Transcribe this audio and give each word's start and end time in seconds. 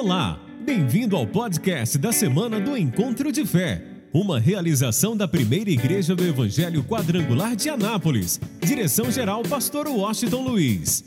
Olá, 0.00 0.38
bem-vindo 0.60 1.16
ao 1.16 1.26
podcast 1.26 1.98
da 1.98 2.12
semana 2.12 2.60
do 2.60 2.76
Encontro 2.76 3.32
de 3.32 3.44
Fé, 3.44 3.82
uma 4.14 4.38
realização 4.38 5.16
da 5.16 5.26
primeira 5.26 5.70
igreja 5.70 6.14
do 6.14 6.24
Evangelho 6.24 6.84
Quadrangular 6.84 7.56
de 7.56 7.68
Anápolis. 7.68 8.40
Direção-geral, 8.60 9.42
Pastor 9.42 9.88
Washington 9.88 10.42
Luiz. 10.42 11.04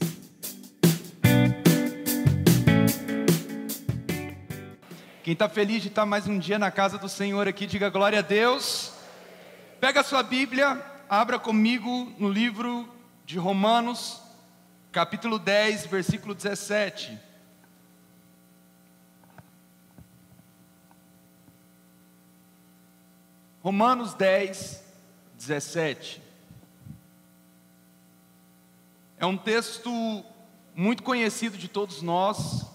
Quem 5.23 5.31
está 5.31 5.47
feliz 5.47 5.81
de 5.81 5.87
estar 5.87 6.05
mais 6.05 6.27
um 6.27 6.37
dia 6.37 6.59
na 6.59 6.69
casa 6.69 6.97
do 6.97 7.07
Senhor 7.07 7.47
aqui, 7.47 7.65
diga 7.65 7.89
glória 7.89 8.19
a 8.19 8.21
Deus. 8.21 8.91
Pega 9.79 10.01
a 10.01 10.03
sua 10.03 10.21
Bíblia, 10.21 10.77
abra 11.09 11.39
comigo 11.39 12.13
no 12.19 12.29
livro 12.29 12.85
de 13.25 13.39
Romanos, 13.39 14.21
capítulo 14.91 15.39
10, 15.39 15.85
versículo 15.85 16.35
17. 16.35 17.30
Romanos 23.63 24.15
10, 24.15 24.83
17. 25.37 26.21
É 29.17 29.25
um 29.25 29.37
texto 29.37 30.25
muito 30.75 31.03
conhecido 31.03 31.57
de 31.57 31.67
todos 31.67 32.01
nós, 32.01 32.65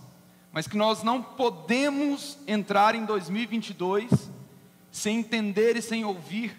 mas 0.53 0.69
que 0.69 0.77
nós 0.77 1.03
não 1.03 1.21
podemos 1.21 2.39
entrar 2.47 2.95
em 2.95 3.05
2022 3.05 4.31
sem 4.93 5.19
entender 5.19 5.77
e 5.77 5.83
sem 5.83 6.05
ouvir 6.05 6.57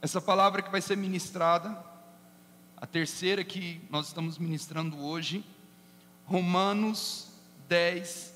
essa 0.00 0.20
palavra 0.20 0.62
que 0.62 0.70
vai 0.70 0.80
ser 0.80 0.96
ministrada, 0.96 1.76
a 2.76 2.86
terceira 2.86 3.42
que 3.42 3.80
nós 3.90 4.08
estamos 4.08 4.38
ministrando 4.38 5.02
hoje, 5.04 5.44
Romanos 6.24 7.28
10, 7.68 8.32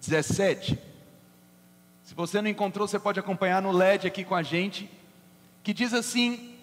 17. 0.00 0.87
Se 2.08 2.14
você 2.14 2.40
não 2.40 2.48
encontrou, 2.48 2.88
você 2.88 2.98
pode 2.98 3.20
acompanhar 3.20 3.60
no 3.60 3.70
LED 3.70 4.06
aqui 4.06 4.24
com 4.24 4.34
a 4.34 4.42
gente, 4.42 4.90
que 5.62 5.74
diz 5.74 5.92
assim: 5.92 6.54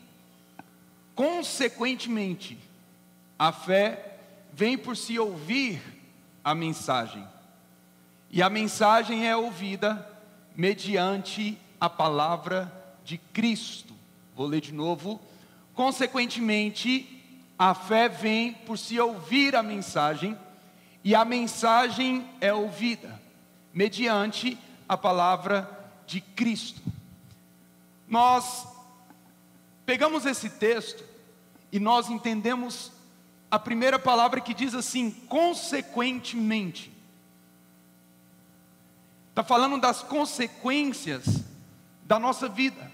consequentemente, 1.13 2.57
a 3.37 3.51
fé 3.51 4.17
vem 4.51 4.75
por 4.75 4.97
se 4.97 5.19
ouvir 5.19 5.79
a 6.43 6.55
mensagem, 6.55 7.23
e 8.31 8.41
a 8.41 8.49
mensagem 8.49 9.27
é 9.27 9.37
ouvida 9.37 10.09
mediante 10.55 11.55
a 11.79 11.91
palavra 11.91 12.73
de 13.03 13.19
Cristo. 13.19 13.93
Vou 14.35 14.47
ler 14.47 14.61
de 14.61 14.73
novo. 14.73 15.21
Consequentemente, 15.75 17.23
a 17.55 17.75
fé 17.75 18.09
vem 18.09 18.51
por 18.51 18.79
se 18.79 18.99
ouvir 18.99 19.55
a 19.55 19.61
mensagem, 19.61 20.35
e 21.03 21.13
a 21.13 21.23
mensagem 21.23 22.27
é 22.41 22.51
ouvida 22.51 23.21
mediante 23.71 24.57
a 24.87 24.97
palavra 24.97 25.69
de 26.05 26.21
Cristo. 26.21 26.81
Nós 28.07 28.67
pegamos 29.85 30.25
esse 30.25 30.49
texto 30.49 31.03
e 31.71 31.79
nós 31.79 32.09
entendemos 32.09 32.91
a 33.49 33.59
primeira 33.59 33.97
palavra 33.97 34.41
que 34.41 34.53
diz 34.53 34.73
assim, 34.73 35.11
consequentemente. 35.11 36.91
Está 39.29 39.43
falando 39.43 39.79
das 39.79 40.01
consequências 40.01 41.43
da 42.03 42.19
nossa 42.19 42.47
vida, 42.47 42.91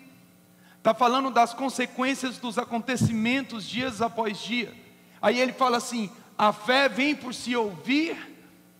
está 0.77 0.93
falando 0.93 1.29
das 1.29 1.53
consequências 1.53 2.37
dos 2.37 2.57
acontecimentos 2.57 3.67
dias 3.67 4.01
após 4.01 4.39
dia. 4.39 4.73
Aí 5.21 5.39
ele 5.39 5.53
fala 5.53 5.77
assim: 5.77 6.09
a 6.37 6.51
fé 6.51 6.89
vem 6.89 7.15
por 7.15 7.33
se 7.33 7.55
ouvir 7.55 8.17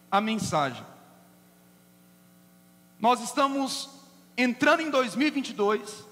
a 0.10 0.20
mensagem. 0.20 0.84
Nós 3.02 3.20
estamos 3.20 3.90
entrando 4.38 4.82
em 4.82 4.92
2022 4.92 6.06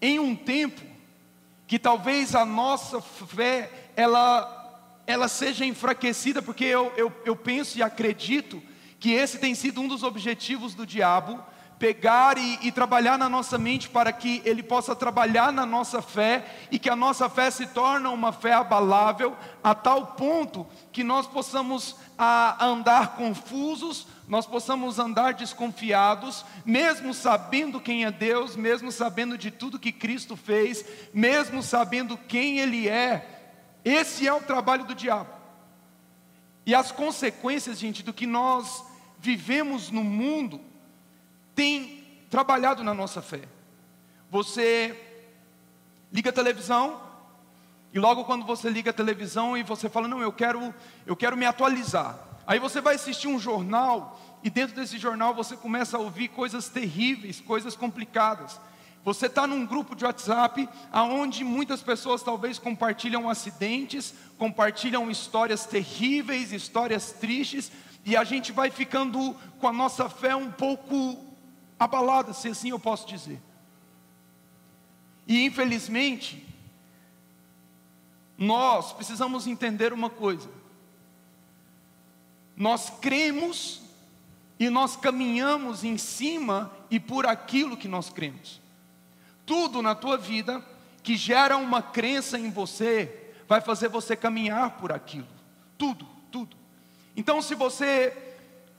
em 0.00 0.18
um 0.18 0.34
tempo 0.34 0.80
que 1.66 1.78
talvez 1.78 2.34
a 2.34 2.42
nossa 2.42 3.02
fé 3.02 3.90
ela, 3.94 4.80
ela 5.06 5.28
seja 5.28 5.66
enfraquecida, 5.66 6.40
porque 6.40 6.64
eu, 6.64 6.90
eu, 6.96 7.12
eu 7.26 7.36
penso 7.36 7.76
e 7.76 7.82
acredito 7.82 8.62
que 8.98 9.12
esse 9.12 9.38
tem 9.38 9.54
sido 9.54 9.82
um 9.82 9.88
dos 9.88 10.02
objetivos 10.02 10.74
do 10.74 10.86
diabo, 10.86 11.38
pegar 11.78 12.38
e, 12.38 12.60
e, 12.62 12.72
trabalhar 12.72 13.18
na 13.18 13.28
nossa 13.28 13.58
mente 13.58 13.90
para 13.90 14.10
que 14.10 14.40
ele 14.46 14.62
possa 14.62 14.96
trabalhar 14.96 15.52
na 15.52 15.66
nossa 15.66 16.00
fé 16.00 16.46
e 16.70 16.78
que 16.78 16.88
a 16.88 16.96
nossa 16.96 17.28
fé 17.28 17.50
se 17.50 17.66
torne 17.66 18.06
uma 18.06 18.32
fé 18.32 18.54
abalável 18.54 19.36
a 19.62 19.74
tal 19.74 20.06
ponto 20.06 20.66
que 20.90 21.04
nós 21.04 21.26
possamos 21.26 21.96
a, 22.18 22.64
andar 22.64 23.16
confusos 23.16 24.06
nós 24.28 24.44
possamos 24.44 24.98
andar 24.98 25.34
desconfiados, 25.34 26.44
mesmo 26.64 27.14
sabendo 27.14 27.80
quem 27.80 28.04
é 28.04 28.10
Deus, 28.10 28.56
mesmo 28.56 28.90
sabendo 28.90 29.38
de 29.38 29.52
tudo 29.52 29.78
que 29.78 29.92
Cristo 29.92 30.36
fez, 30.36 30.84
mesmo 31.14 31.62
sabendo 31.62 32.18
quem 32.18 32.58
Ele 32.58 32.88
é. 32.88 33.24
Esse 33.84 34.26
é 34.26 34.32
o 34.32 34.40
trabalho 34.40 34.84
do 34.84 34.96
diabo. 34.96 35.30
E 36.64 36.74
as 36.74 36.90
consequências, 36.90 37.78
gente, 37.78 38.02
do 38.02 38.12
que 38.12 38.26
nós 38.26 38.84
vivemos 39.20 39.90
no 39.90 40.02
mundo, 40.02 40.60
tem 41.54 42.04
trabalhado 42.28 42.82
na 42.82 42.92
nossa 42.92 43.22
fé. 43.22 43.42
Você 44.28 45.00
liga 46.12 46.30
a 46.30 46.32
televisão, 46.32 47.00
e 47.96 47.98
logo 47.98 48.24
quando 48.24 48.44
você 48.44 48.68
liga 48.68 48.90
a 48.90 48.92
televisão 48.92 49.56
e 49.56 49.62
você 49.62 49.88
fala, 49.88 50.06
não, 50.06 50.20
eu 50.20 50.30
quero, 50.30 50.74
eu 51.06 51.16
quero 51.16 51.34
me 51.34 51.46
atualizar. 51.46 52.18
Aí 52.46 52.58
você 52.58 52.78
vai 52.78 52.96
assistir 52.96 53.26
um 53.26 53.38
jornal 53.38 54.20
e 54.44 54.50
dentro 54.50 54.76
desse 54.76 54.98
jornal 54.98 55.34
você 55.34 55.56
começa 55.56 55.96
a 55.96 56.00
ouvir 56.00 56.28
coisas 56.28 56.68
terríveis, 56.68 57.40
coisas 57.40 57.74
complicadas. 57.74 58.60
Você 59.02 59.28
está 59.28 59.46
num 59.46 59.64
grupo 59.64 59.96
de 59.96 60.04
WhatsApp 60.04 60.68
aonde 60.92 61.42
muitas 61.42 61.80
pessoas 61.80 62.22
talvez 62.22 62.58
compartilham 62.58 63.30
acidentes, 63.30 64.12
compartilham 64.36 65.10
histórias 65.10 65.64
terríveis, 65.64 66.52
histórias 66.52 67.12
tristes, 67.12 67.72
e 68.04 68.14
a 68.14 68.24
gente 68.24 68.52
vai 68.52 68.70
ficando 68.70 69.34
com 69.58 69.68
a 69.68 69.72
nossa 69.72 70.06
fé 70.10 70.36
um 70.36 70.52
pouco 70.52 71.24
abalada, 71.78 72.34
se 72.34 72.48
assim 72.48 72.68
eu 72.68 72.78
posso 72.78 73.08
dizer. 73.08 73.40
E 75.26 75.46
infelizmente, 75.46 76.46
nós 78.38 78.92
precisamos 78.92 79.46
entender 79.46 79.92
uma 79.92 80.10
coisa: 80.10 80.48
nós 82.56 82.90
cremos 83.00 83.82
e 84.58 84.70
nós 84.70 84.96
caminhamos 84.96 85.84
em 85.84 85.98
cima 85.98 86.72
e 86.90 86.98
por 86.98 87.26
aquilo 87.26 87.76
que 87.76 87.88
nós 87.88 88.10
cremos. 88.10 88.60
Tudo 89.44 89.82
na 89.82 89.94
tua 89.94 90.16
vida 90.16 90.64
que 91.02 91.16
gera 91.16 91.56
uma 91.56 91.80
crença 91.80 92.36
em 92.36 92.50
você, 92.50 93.32
vai 93.46 93.60
fazer 93.60 93.88
você 93.88 94.16
caminhar 94.16 94.70
por 94.72 94.90
aquilo. 94.90 95.28
Tudo, 95.78 96.04
tudo. 96.32 96.56
Então, 97.16 97.40
se 97.40 97.54
você 97.54 98.12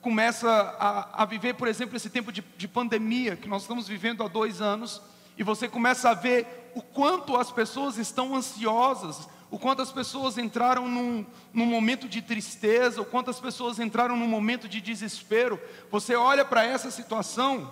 começa 0.01 0.49
a, 0.77 1.23
a 1.23 1.25
viver, 1.25 1.53
por 1.53 1.69
exemplo, 1.69 1.95
esse 1.95 2.09
tempo 2.09 2.31
de, 2.31 2.43
de 2.57 2.67
pandemia 2.67 3.37
que 3.37 3.47
nós 3.47 3.61
estamos 3.61 3.87
vivendo 3.87 4.23
há 4.23 4.27
dois 4.27 4.61
anos, 4.61 5.01
e 5.37 5.43
você 5.43 5.69
começa 5.69 6.09
a 6.09 6.13
ver 6.13 6.71
o 6.75 6.81
quanto 6.81 7.37
as 7.37 7.51
pessoas 7.51 7.97
estão 7.97 8.35
ansiosas 8.35 9.29
o 9.49 9.57
quanto 9.57 9.81
as 9.81 9.91
pessoas 9.91 10.37
entraram 10.37 10.87
num, 10.87 11.25
num 11.53 11.65
momento 11.65 12.09
de 12.09 12.21
tristeza, 12.21 13.01
o 13.01 13.05
quanto 13.05 13.29
as 13.29 13.39
pessoas 13.39 13.79
entraram 13.79 14.17
num 14.17 14.27
momento 14.27 14.67
de 14.67 14.81
desespero. 14.81 15.59
Você 15.89 16.15
olha 16.15 16.43
para 16.43 16.65
essa 16.65 16.91
situação 16.91 17.71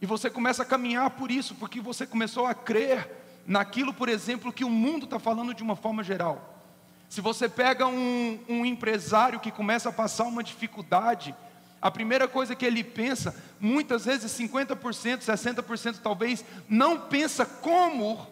e 0.00 0.06
você 0.06 0.28
começa 0.28 0.62
a 0.62 0.66
caminhar 0.66 1.10
por 1.10 1.30
isso, 1.30 1.54
porque 1.54 1.80
você 1.80 2.06
começou 2.06 2.46
a 2.46 2.54
crer 2.54 3.10
naquilo, 3.46 3.94
por 3.94 4.08
exemplo, 4.08 4.52
que 4.52 4.64
o 4.64 4.70
mundo 4.70 5.04
está 5.04 5.18
falando 5.18 5.54
de 5.54 5.62
uma 5.62 5.74
forma 5.74 6.04
geral. 6.04 6.62
Se 7.08 7.22
você 7.22 7.48
pega 7.48 7.86
um, 7.86 8.38
um 8.46 8.66
empresário 8.66 9.40
que 9.40 9.50
começa 9.50 9.88
a 9.88 9.92
passar 9.92 10.24
uma 10.24 10.44
dificuldade, 10.44 11.34
a 11.80 11.90
primeira 11.90 12.28
coisa 12.28 12.54
que 12.54 12.66
ele 12.66 12.84
pensa, 12.84 13.34
muitas 13.58 14.04
vezes 14.04 14.30
50%, 14.32 15.20
60% 15.20 16.00
talvez, 16.02 16.44
não 16.68 17.00
pensa 17.00 17.46
como 17.46 18.26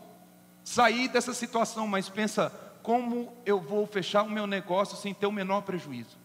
sair 0.67 1.07
dessa 1.07 1.33
situação, 1.33 1.87
mas 1.87 2.09
pensa 2.09 2.53
como 2.83 3.33
eu 3.47 3.61
vou 3.61 3.87
fechar 3.87 4.25
o 4.25 4.31
meu 4.31 4.49
negócio 4.49 4.97
sem 4.97 5.15
ter 5.15 5.27
o 5.27 5.33
menor 5.33 5.63
prejuízo. 5.63 6.19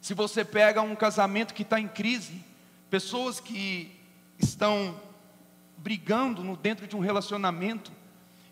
Se 0.00 0.14
você 0.14 0.42
pega 0.42 0.80
um 0.80 0.96
casamento 0.96 1.52
que 1.52 1.62
está 1.62 1.78
em 1.78 1.86
crise, 1.86 2.42
pessoas 2.88 3.40
que 3.40 3.94
estão 4.38 4.98
brigando 5.76 6.42
no 6.42 6.56
dentro 6.56 6.86
de 6.86 6.96
um 6.96 7.00
relacionamento, 7.00 7.92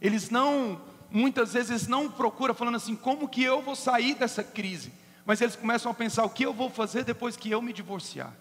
eles 0.02 0.28
não, 0.28 0.82
muitas 1.10 1.54
vezes 1.54 1.88
não 1.88 2.10
procuram 2.10 2.54
falando 2.54 2.76
assim, 2.76 2.94
como 2.94 3.28
que 3.28 3.42
eu 3.42 3.62
vou 3.62 3.74
sair 3.74 4.14
dessa 4.14 4.44
crise? 4.44 4.92
Mas 5.24 5.40
eles 5.40 5.56
começam 5.56 5.90
a 5.90 5.94
pensar, 5.94 6.24
o 6.24 6.30
que 6.30 6.44
eu 6.44 6.52
vou 6.52 6.68
fazer 6.68 7.04
depois 7.04 7.38
que 7.38 7.50
eu 7.50 7.62
me 7.62 7.72
divorciar? 7.72 8.34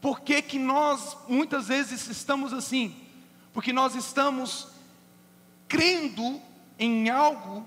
Por 0.00 0.20
que 0.20 0.42
que 0.42 0.58
nós, 0.58 1.16
muitas 1.28 1.68
vezes, 1.68 2.08
estamos 2.08 2.52
assim? 2.52 3.01
Porque 3.52 3.72
nós 3.72 3.94
estamos 3.94 4.68
crendo 5.68 6.40
em 6.78 7.10
algo 7.10 7.66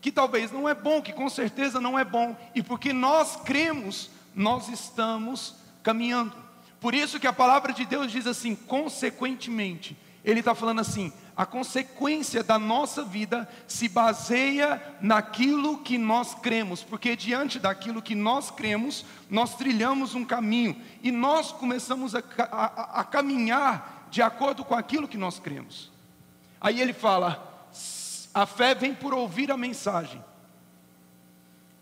que 0.00 0.12
talvez 0.12 0.52
não 0.52 0.68
é 0.68 0.74
bom, 0.74 1.02
que 1.02 1.12
com 1.12 1.28
certeza 1.28 1.80
não 1.80 1.98
é 1.98 2.04
bom, 2.04 2.36
e 2.54 2.62
porque 2.62 2.92
nós 2.92 3.36
cremos, 3.36 4.10
nós 4.34 4.68
estamos 4.68 5.56
caminhando. 5.82 6.34
Por 6.80 6.94
isso 6.94 7.18
que 7.18 7.26
a 7.26 7.32
palavra 7.32 7.72
de 7.72 7.84
Deus 7.84 8.12
diz 8.12 8.26
assim, 8.26 8.54
consequentemente, 8.54 9.96
ele 10.24 10.40
está 10.40 10.54
falando 10.54 10.80
assim: 10.80 11.12
a 11.36 11.46
consequência 11.46 12.42
da 12.42 12.58
nossa 12.58 13.04
vida 13.04 13.48
se 13.66 13.88
baseia 13.88 14.82
naquilo 15.00 15.78
que 15.78 15.96
nós 15.96 16.34
cremos, 16.34 16.82
porque 16.82 17.14
diante 17.14 17.58
daquilo 17.58 18.02
que 18.02 18.14
nós 18.14 18.50
cremos, 18.50 19.04
nós 19.30 19.54
trilhamos 19.54 20.14
um 20.14 20.24
caminho. 20.24 20.80
E 21.02 21.12
nós 21.12 21.52
começamos 21.52 22.14
a, 22.14 22.22
a, 22.38 23.00
a 23.00 23.04
caminhar 23.04 23.95
de 24.16 24.22
acordo 24.22 24.64
com 24.64 24.74
aquilo 24.74 25.06
que 25.06 25.18
nós 25.18 25.38
cremos. 25.38 25.92
Aí 26.58 26.80
ele 26.80 26.94
fala: 26.94 27.68
a 28.32 28.46
fé 28.46 28.74
vem 28.74 28.94
por 28.94 29.12
ouvir 29.12 29.52
a 29.52 29.58
mensagem. 29.58 30.24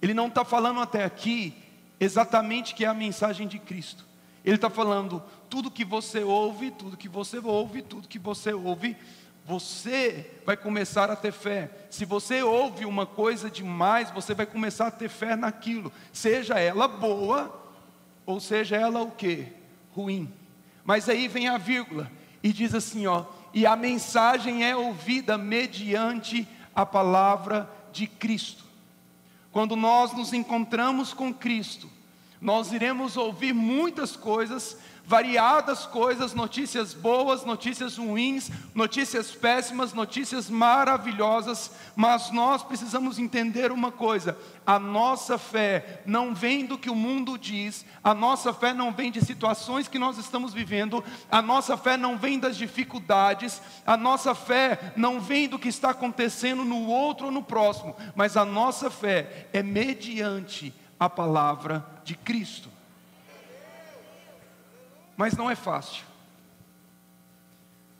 Ele 0.03 0.13
não 0.13 0.27
está 0.27 0.45
falando 0.45 0.81
até 0.81 1.05
aqui 1.05 1.55
exatamente 2.01 2.75
que 2.75 2.85
é 2.85 2.89
a 2.89 2.93
mensagem 2.93 3.47
de 3.47 3.61
Cristo. 3.61 4.05
Ele 4.45 4.57
está 4.57 4.69
falando, 4.69 5.23
tudo 5.49 5.71
que 5.71 5.85
você 5.85 6.25
ouve, 6.25 6.73
tudo 6.73 6.97
que 6.97 7.09
você 7.09 7.39
ouve, 7.39 7.83
tudo 7.83 8.09
que 8.09 8.19
você 8.19 8.53
ouve, 8.53 8.97
você 9.45 10.29
vai 10.45 10.57
começar 10.57 11.09
a 11.13 11.17
ter 11.17 11.33
fé. 11.33 11.71
Se 11.89 12.05
você 12.05 12.43
ouve 12.43 12.85
uma 12.85 13.07
coisa 13.07 13.49
demais, 13.49 14.11
você 14.11 14.35
vai 14.35 14.45
começar 14.45 14.89
a 14.89 14.91
ter 14.91 15.09
fé 15.09 15.37
naquilo, 15.37 15.93
seja 16.13 16.59
ela 16.59 16.89
boa 16.89 17.63
ou 18.27 18.41
seja 18.41 18.77
ela 18.77 19.03
o 19.03 19.13
que? 19.13 19.47
Ruim. 19.95 20.31
Mas 20.85 21.09
aí 21.09 21.29
vem 21.29 21.49
a 21.49 21.57
vírgula 21.57 22.11
e 22.45 22.53
diz 22.53 22.75
assim, 22.75 23.07
ó, 23.07 23.25
e 23.55 23.65
a 23.65 23.75
mensagem 23.75 24.65
é 24.65 24.77
ouvida 24.77 25.39
mediante 25.39 26.47
a 26.75 26.85
palavra 26.85 27.71
de 27.91 28.07
Cristo. 28.07 28.63
Quando 29.51 29.75
nós 29.75 30.13
nos 30.13 30.35
encontramos 30.35 31.15
com 31.15 31.33
Cristo, 31.33 31.89
nós 32.39 32.71
iremos 32.71 33.17
ouvir 33.17 33.55
muitas 33.55 34.15
coisas, 34.15 34.77
variadas 35.07 35.85
coisas, 35.85 36.33
notícias 36.33 36.95
boas, 36.95 37.45
notícias 37.45 37.99
ruins, 37.99 38.51
notícias 38.75 39.31
péssimas, 39.33 39.93
notícias 39.93 40.49
maravilhosas, 40.49 41.71
mas 41.95 42.31
nós 42.31 42.63
precisamos 42.63 43.19
entender 43.19 43.71
uma 43.71 43.93
coisa: 43.93 44.37
a 44.67 44.79
nossa 44.79 45.37
fé 45.37 46.03
não 46.07 46.35
vem 46.35 46.65
do 46.65 46.79
que 46.79 46.89
o 46.89 46.95
mundo 46.95 47.39
diz, 47.39 47.85
a 48.03 48.15
nossa 48.15 48.53
fé 48.55 48.73
não 48.73 48.93
vem 48.93 49.11
de 49.11 49.25
situações 49.25 49.89
que 49.89 49.99
nós 49.99 50.17
estamos 50.17 50.55
vivendo, 50.55 51.05
a 51.31 51.43
nossa 51.43 51.77
fé 51.77 51.97
não 51.97 52.17
vem 52.17 52.39
das 52.39 52.57
dificuldades, 52.57 53.61
a 53.87 53.97
nossa 53.97 54.35
fé 54.35 54.95
não 54.97 55.21
vem 55.21 55.49
do 55.49 55.59
que 55.59 55.69
está 55.69 55.91
acontecendo 55.91 56.65
no 56.65 56.87
outro 56.87 57.27
ou 57.27 57.33
no 57.33 57.43
próximo, 57.43 57.95
mas 58.15 58.37
a 58.37 58.45
nossa 58.45 58.89
fé 58.89 59.49
é 59.53 59.63
mediante 59.63 60.73
a 60.99 61.11
palavra 61.11 61.85
de 62.05 62.15
Cristo. 62.15 62.74
Mas 65.17 65.37
não 65.37 65.51
é 65.51 65.55
fácil. 65.55 66.05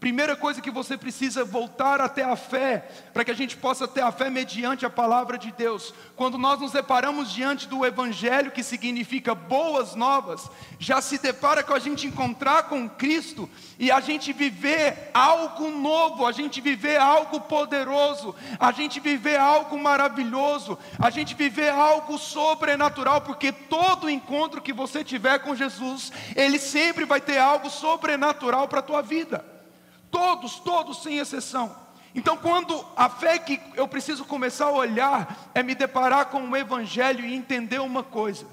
Primeira 0.00 0.36
coisa 0.36 0.60
que 0.60 0.70
você 0.70 0.96
precisa 0.96 1.44
voltar 1.44 2.00
até 2.00 2.22
a 2.22 2.36
fé, 2.36 2.88
para 3.12 3.24
que 3.24 3.32
a 3.32 3.34
gente 3.34 3.56
possa 3.56 3.88
ter 3.88 4.00
a 4.00 4.12
fé 4.12 4.30
mediante 4.30 4.86
a 4.86 4.90
palavra 4.90 5.36
de 5.36 5.50
Deus. 5.50 5.92
Quando 6.14 6.38
nós 6.38 6.60
nos 6.60 6.70
deparamos 6.70 7.32
diante 7.32 7.66
do 7.66 7.84
Evangelho, 7.84 8.52
que 8.52 8.62
significa 8.62 9.34
boas 9.34 9.96
novas, 9.96 10.48
já 10.78 11.00
se 11.00 11.18
depara 11.18 11.64
com 11.64 11.74
a 11.74 11.80
gente 11.80 12.06
encontrar 12.06 12.68
com 12.68 12.88
Cristo 12.88 13.50
e 13.76 13.90
a 13.90 13.98
gente 13.98 14.32
viver 14.32 15.10
algo 15.12 15.68
novo, 15.68 16.24
a 16.24 16.30
gente 16.30 16.60
viver 16.60 17.00
algo 17.00 17.40
poderoso, 17.40 18.36
a 18.60 18.70
gente 18.70 19.00
viver 19.00 19.36
algo 19.36 19.76
maravilhoso, 19.76 20.78
a 20.96 21.10
gente 21.10 21.34
viver 21.34 21.70
algo 21.70 22.18
sobrenatural, 22.18 23.22
porque 23.22 23.50
todo 23.50 24.08
encontro 24.08 24.62
que 24.62 24.72
você 24.72 25.02
tiver 25.02 25.40
com 25.40 25.56
Jesus, 25.56 26.12
ele 26.36 26.60
sempre 26.60 27.04
vai 27.04 27.20
ter 27.20 27.38
algo 27.38 27.68
sobrenatural 27.68 28.68
para 28.68 28.78
a 28.78 28.82
tua 28.82 29.02
vida. 29.02 29.57
Todos, 30.10 30.58
todos 30.60 31.02
sem 31.02 31.18
exceção. 31.18 31.74
Então, 32.14 32.36
quando 32.36 32.84
a 32.96 33.08
fé 33.08 33.38
que 33.38 33.60
eu 33.74 33.86
preciso 33.86 34.24
começar 34.24 34.66
a 34.66 34.72
olhar 34.72 35.50
é 35.54 35.62
me 35.62 35.74
deparar 35.74 36.26
com 36.26 36.48
o 36.48 36.56
Evangelho 36.56 37.24
e 37.24 37.34
entender 37.34 37.80
uma 37.80 38.02
coisa: 38.02 38.46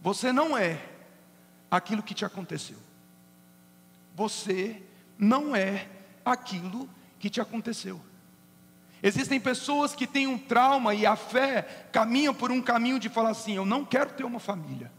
você 0.00 0.32
não 0.32 0.56
é 0.56 0.80
aquilo 1.70 2.02
que 2.02 2.14
te 2.14 2.24
aconteceu, 2.24 2.78
você 4.14 4.82
não 5.18 5.54
é 5.54 5.88
aquilo 6.24 6.88
que 7.18 7.28
te 7.28 7.40
aconteceu. 7.40 8.00
Existem 9.02 9.40
pessoas 9.40 9.94
que 9.96 10.06
têm 10.06 10.28
um 10.28 10.38
trauma 10.38 10.94
e 10.94 11.04
a 11.04 11.16
fé 11.16 11.86
caminha 11.90 12.32
por 12.32 12.52
um 12.52 12.62
caminho 12.62 13.00
de 13.00 13.08
falar 13.08 13.30
assim: 13.30 13.56
eu 13.56 13.66
não 13.66 13.84
quero 13.84 14.12
ter 14.12 14.24
uma 14.24 14.38
família. 14.38 14.92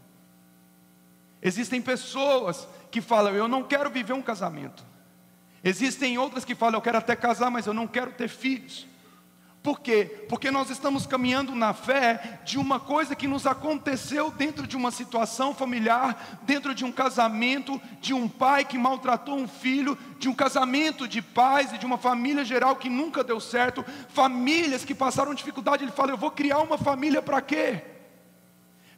Existem 1.40 1.80
pessoas 1.80 2.68
que 2.90 3.00
falam: 3.00 3.34
eu 3.34 3.48
não 3.48 3.62
quero 3.62 3.90
viver 3.90 4.12
um 4.12 4.22
casamento. 4.22 4.84
Existem 5.64 6.18
outras 6.18 6.44
que 6.44 6.54
falam, 6.54 6.76
eu 6.76 6.82
quero 6.82 6.98
até 6.98 7.16
casar, 7.16 7.50
mas 7.50 7.66
eu 7.66 7.72
não 7.72 7.86
quero 7.86 8.12
ter 8.12 8.28
filhos. 8.28 8.86
Por 9.62 9.80
quê? 9.80 10.26
Porque 10.28 10.50
nós 10.50 10.68
estamos 10.68 11.06
caminhando 11.06 11.54
na 11.54 11.72
fé 11.72 12.42
de 12.44 12.58
uma 12.58 12.78
coisa 12.78 13.16
que 13.16 13.26
nos 13.26 13.46
aconteceu 13.46 14.30
dentro 14.30 14.66
de 14.66 14.76
uma 14.76 14.90
situação 14.90 15.54
familiar, 15.54 16.38
dentro 16.42 16.74
de 16.74 16.84
um 16.84 16.92
casamento, 16.92 17.80
de 17.98 18.12
um 18.12 18.28
pai 18.28 18.66
que 18.66 18.76
maltratou 18.76 19.38
um 19.38 19.48
filho, 19.48 19.96
de 20.18 20.28
um 20.28 20.34
casamento 20.34 21.08
de 21.08 21.22
pais 21.22 21.72
e 21.72 21.78
de 21.78 21.86
uma 21.86 21.96
família 21.96 22.44
geral 22.44 22.76
que 22.76 22.90
nunca 22.90 23.24
deu 23.24 23.40
certo, 23.40 23.82
famílias 24.10 24.84
que 24.84 24.94
passaram 24.94 25.32
dificuldade. 25.32 25.82
Ele 25.82 25.92
fala: 25.92 26.10
Eu 26.10 26.18
vou 26.18 26.30
criar 26.30 26.58
uma 26.58 26.76
família 26.76 27.22
para 27.22 27.40
quê? 27.40 27.80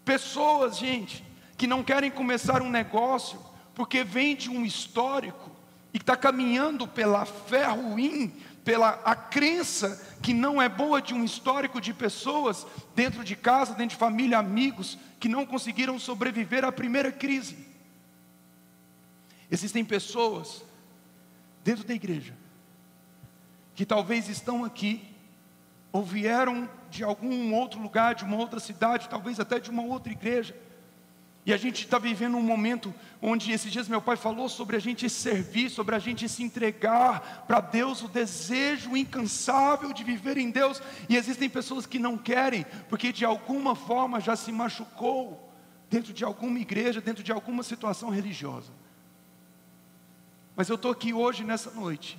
Pessoas, 0.04 0.76
gente, 0.76 1.24
que 1.56 1.68
não 1.68 1.84
querem 1.84 2.10
começar 2.10 2.60
um 2.60 2.70
negócio, 2.70 3.38
porque 3.72 4.02
vem 4.02 4.34
de 4.34 4.50
um 4.50 4.64
histórico 4.64 5.55
e 5.96 5.98
está 5.98 6.14
caminhando 6.14 6.86
pela 6.86 7.24
fé 7.24 7.64
ruim, 7.64 8.30
pela 8.62 9.00
a 9.02 9.16
crença 9.16 9.98
que 10.20 10.34
não 10.34 10.60
é 10.60 10.68
boa 10.68 11.00
de 11.00 11.14
um 11.14 11.24
histórico 11.24 11.80
de 11.80 11.94
pessoas 11.94 12.66
dentro 12.94 13.24
de 13.24 13.34
casa, 13.34 13.72
dentro 13.72 13.94
de 13.94 13.96
família, 13.96 14.38
amigos, 14.38 14.98
que 15.18 15.26
não 15.26 15.46
conseguiram 15.46 15.98
sobreviver 15.98 16.66
à 16.66 16.70
primeira 16.70 17.10
crise. 17.10 17.56
Existem 19.50 19.86
pessoas 19.86 20.62
dentro 21.64 21.82
da 21.84 21.94
igreja 21.94 22.36
que 23.74 23.86
talvez 23.86 24.28
estão 24.28 24.66
aqui 24.66 25.02
ou 25.90 26.04
vieram 26.04 26.68
de 26.90 27.02
algum 27.02 27.54
outro 27.54 27.80
lugar, 27.80 28.14
de 28.14 28.22
uma 28.22 28.36
outra 28.36 28.60
cidade, 28.60 29.08
talvez 29.08 29.40
até 29.40 29.58
de 29.58 29.70
uma 29.70 29.82
outra 29.82 30.12
igreja. 30.12 30.54
E 31.46 31.52
a 31.52 31.56
gente 31.56 31.84
está 31.84 31.96
vivendo 31.96 32.36
um 32.36 32.42
momento 32.42 32.92
onde 33.22 33.52
esses 33.52 33.70
dias 33.70 33.86
meu 33.86 34.02
pai 34.02 34.16
falou 34.16 34.48
sobre 34.48 34.74
a 34.74 34.80
gente 34.80 35.08
servir, 35.08 35.70
sobre 35.70 35.94
a 35.94 35.98
gente 36.00 36.28
se 36.28 36.42
entregar 36.42 37.44
para 37.46 37.60
Deus, 37.60 38.02
o 38.02 38.08
desejo 38.08 38.96
incansável 38.96 39.92
de 39.92 40.02
viver 40.02 40.36
em 40.38 40.50
Deus. 40.50 40.82
E 41.08 41.16
existem 41.16 41.48
pessoas 41.48 41.86
que 41.86 42.00
não 42.00 42.18
querem, 42.18 42.66
porque 42.88 43.12
de 43.12 43.24
alguma 43.24 43.76
forma 43.76 44.20
já 44.20 44.34
se 44.34 44.50
machucou 44.50 45.48
dentro 45.88 46.12
de 46.12 46.24
alguma 46.24 46.58
igreja, 46.58 47.00
dentro 47.00 47.22
de 47.22 47.30
alguma 47.30 47.62
situação 47.62 48.10
religiosa. 48.10 48.72
Mas 50.56 50.68
eu 50.68 50.74
estou 50.74 50.90
aqui 50.90 51.12
hoje, 51.12 51.44
nessa 51.44 51.70
noite, 51.70 52.18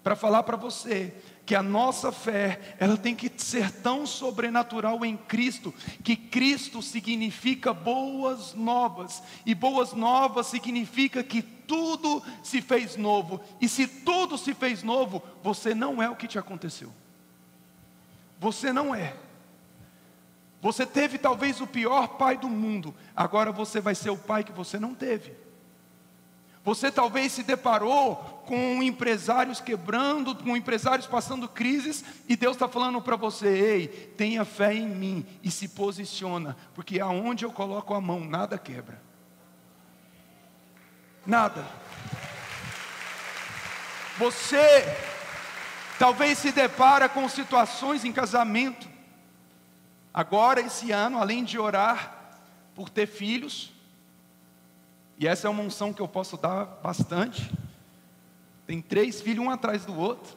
para 0.00 0.14
falar 0.14 0.44
para 0.44 0.56
você 0.56 1.12
que 1.50 1.54
a 1.56 1.64
nossa 1.64 2.12
fé, 2.12 2.76
ela 2.78 2.96
tem 2.96 3.12
que 3.12 3.28
ser 3.36 3.72
tão 3.72 4.06
sobrenatural 4.06 5.04
em 5.04 5.16
Cristo, 5.16 5.74
que 6.04 6.14
Cristo 6.14 6.80
significa 6.80 7.74
boas 7.74 8.54
novas, 8.54 9.20
e 9.44 9.52
boas 9.52 9.92
novas 9.92 10.46
significa 10.46 11.24
que 11.24 11.42
tudo 11.42 12.22
se 12.40 12.62
fez 12.62 12.96
novo, 12.96 13.40
e 13.60 13.68
se 13.68 13.88
tudo 13.88 14.38
se 14.38 14.54
fez 14.54 14.84
novo, 14.84 15.20
você 15.42 15.74
não 15.74 16.00
é 16.00 16.08
o 16.08 16.14
que 16.14 16.28
te 16.28 16.38
aconteceu. 16.38 16.92
Você 18.38 18.72
não 18.72 18.94
é. 18.94 19.16
Você 20.62 20.86
teve 20.86 21.18
talvez 21.18 21.60
o 21.60 21.66
pior 21.66 22.10
pai 22.10 22.38
do 22.38 22.48
mundo, 22.48 22.94
agora 23.16 23.50
você 23.50 23.80
vai 23.80 23.96
ser 23.96 24.10
o 24.10 24.16
pai 24.16 24.44
que 24.44 24.52
você 24.52 24.78
não 24.78 24.94
teve. 24.94 25.32
Você 26.70 26.88
talvez 26.88 27.32
se 27.32 27.42
deparou 27.42 28.14
com 28.46 28.80
empresários 28.80 29.60
quebrando, 29.60 30.36
com 30.36 30.56
empresários 30.56 31.04
passando 31.04 31.48
crises, 31.48 32.04
e 32.28 32.36
Deus 32.36 32.54
está 32.54 32.68
falando 32.68 33.02
para 33.02 33.16
você: 33.16 33.48
ei, 33.48 33.88
tenha 33.88 34.44
fé 34.44 34.72
em 34.72 34.86
mim 34.86 35.26
e 35.42 35.50
se 35.50 35.66
posiciona, 35.66 36.56
porque 36.72 37.00
aonde 37.00 37.44
eu 37.44 37.50
coloco 37.50 37.92
a 37.92 38.00
mão, 38.00 38.20
nada 38.20 38.56
quebra. 38.56 39.02
Nada. 41.26 41.66
Você 44.16 44.96
talvez 45.98 46.38
se 46.38 46.52
depara 46.52 47.08
com 47.08 47.28
situações 47.28 48.04
em 48.04 48.12
casamento. 48.12 48.88
Agora, 50.14 50.60
esse 50.60 50.92
ano, 50.92 51.18
além 51.18 51.42
de 51.42 51.58
orar 51.58 52.38
por 52.76 52.88
ter 52.88 53.08
filhos, 53.08 53.72
e 55.20 55.26
essa 55.26 55.46
é 55.46 55.50
uma 55.50 55.62
unção 55.62 55.92
que 55.92 56.00
eu 56.00 56.08
posso 56.08 56.38
dar 56.38 56.64
bastante. 56.64 57.52
Tem 58.66 58.80
três 58.80 59.20
filhos, 59.20 59.44
um 59.44 59.50
atrás 59.50 59.84
do 59.84 59.94
outro. 59.94 60.34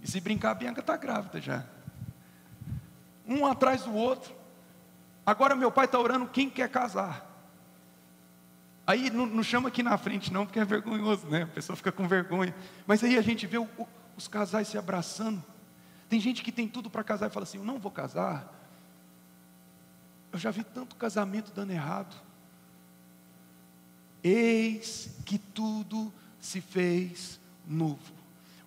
E 0.00 0.10
se 0.10 0.18
brincar, 0.18 0.52
a 0.52 0.54
Bianca 0.54 0.80
está 0.80 0.96
grávida 0.96 1.42
já. 1.42 1.66
Um 3.26 3.44
atrás 3.44 3.82
do 3.82 3.92
outro. 3.94 4.34
Agora 5.26 5.54
meu 5.54 5.70
pai 5.70 5.84
está 5.84 6.00
orando 6.00 6.26
quem 6.26 6.48
quer 6.48 6.70
casar. 6.70 7.30
Aí 8.86 9.10
não, 9.10 9.26
não, 9.26 9.42
chama 9.42 9.68
aqui 9.68 9.82
na 9.82 9.98
frente, 9.98 10.32
não, 10.32 10.46
porque 10.46 10.58
é 10.58 10.64
vergonhoso, 10.64 11.26
né? 11.26 11.42
A 11.42 11.46
pessoa 11.46 11.76
fica 11.76 11.92
com 11.92 12.08
vergonha. 12.08 12.54
Mas 12.86 13.04
aí 13.04 13.18
a 13.18 13.22
gente 13.22 13.46
vê 13.46 13.58
o, 13.58 13.68
o, 13.76 13.86
os 14.16 14.26
casais 14.26 14.68
se 14.68 14.78
abraçando. 14.78 15.44
Tem 16.08 16.18
gente 16.18 16.42
que 16.42 16.50
tem 16.50 16.66
tudo 16.66 16.88
para 16.88 17.04
casar 17.04 17.26
e 17.26 17.30
fala 17.30 17.44
assim: 17.44 17.58
Eu 17.58 17.64
não 17.64 17.78
vou 17.78 17.92
casar. 17.92 18.50
Eu 20.32 20.38
já 20.38 20.50
vi 20.50 20.64
tanto 20.64 20.96
casamento 20.96 21.52
dando 21.54 21.72
errado. 21.72 22.29
Eis 24.22 25.10
que 25.24 25.38
tudo 25.38 26.12
se 26.40 26.60
fez 26.60 27.38
novo 27.66 28.19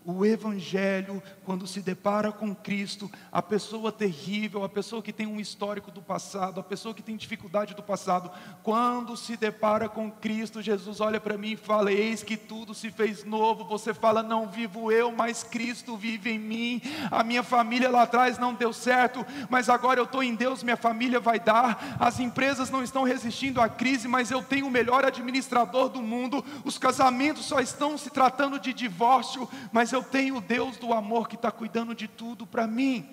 o 0.05 0.25
Evangelho, 0.25 1.24
quando 1.45 1.65
se 1.65 1.81
depara 1.81 2.31
com 2.31 2.53
Cristo, 2.53 3.10
a 3.31 3.41
pessoa 3.41 3.91
terrível, 3.91 4.63
a 4.63 4.69
pessoa 4.69 5.01
que 5.01 5.13
tem 5.13 5.25
um 5.25 5.39
histórico 5.39 5.91
do 5.91 6.01
passado, 6.01 6.60
a 6.60 6.63
pessoa 6.63 6.93
que 6.93 7.01
tem 7.01 7.15
dificuldade 7.15 7.74
do 7.74 7.81
passado, 7.81 8.29
quando 8.62 9.15
se 9.15 9.38
depara 9.38 9.88
com 9.88 10.12
Cristo, 10.12 10.62
Jesus 10.62 11.00
olha 11.00 11.22
para 11.22 11.38
mim 11.38 11.51
e 11.53 11.57
fala: 11.57 11.91
Eis 11.91 12.22
que 12.22 12.36
tudo 12.36 12.74
se 12.74 12.91
fez 12.91 13.24
novo. 13.24 13.63
Você 13.65 13.93
fala: 13.93 14.22
Não 14.22 14.48
vivo 14.48 14.91
eu, 14.91 15.12
mas 15.12 15.43
Cristo 15.43 15.95
vive 15.95 16.31
em 16.31 16.39
mim. 16.39 16.81
A 17.10 17.24
minha 17.24 17.43
família 17.43 17.89
lá 17.89 18.03
atrás 18.03 18.38
não 18.38 18.53
deu 18.53 18.74
certo, 18.74 19.25
mas 19.50 19.69
agora 19.69 20.00
eu 20.00 20.05
estou 20.05 20.22
em 20.22 20.36
Deus, 20.36 20.63
minha 20.63 20.77
família 20.77 21.19
vai 21.19 21.39
dar. 21.39 21.98
As 22.00 22.19
empresas 22.19 22.69
não 22.69 22.83
estão 22.83 23.03
resistindo 23.03 23.62
à 23.62 23.69
crise, 23.69 24.07
mas 24.07 24.31
eu 24.31 24.43
tenho 24.43 24.67
o 24.67 24.72
melhor 24.72 25.05
administrador 25.05 25.88
do 25.88 26.01
mundo. 26.01 26.43
Os 26.65 26.77
casamentos 26.77 27.45
só 27.45 27.60
estão 27.60 27.98
se 27.98 28.10
tratando 28.10 28.60
de 28.60 28.74
divórcio, 28.74 29.48
mas 29.72 29.92
eu 29.95 30.03
tenho 30.03 30.38
o 30.38 30.41
Deus 30.41 30.77
do 30.77 30.93
amor 30.93 31.27
que 31.27 31.35
está 31.35 31.51
cuidando 31.51 31.93
de 31.93 32.07
tudo 32.07 32.45
para 32.45 32.67
mim. 32.67 33.07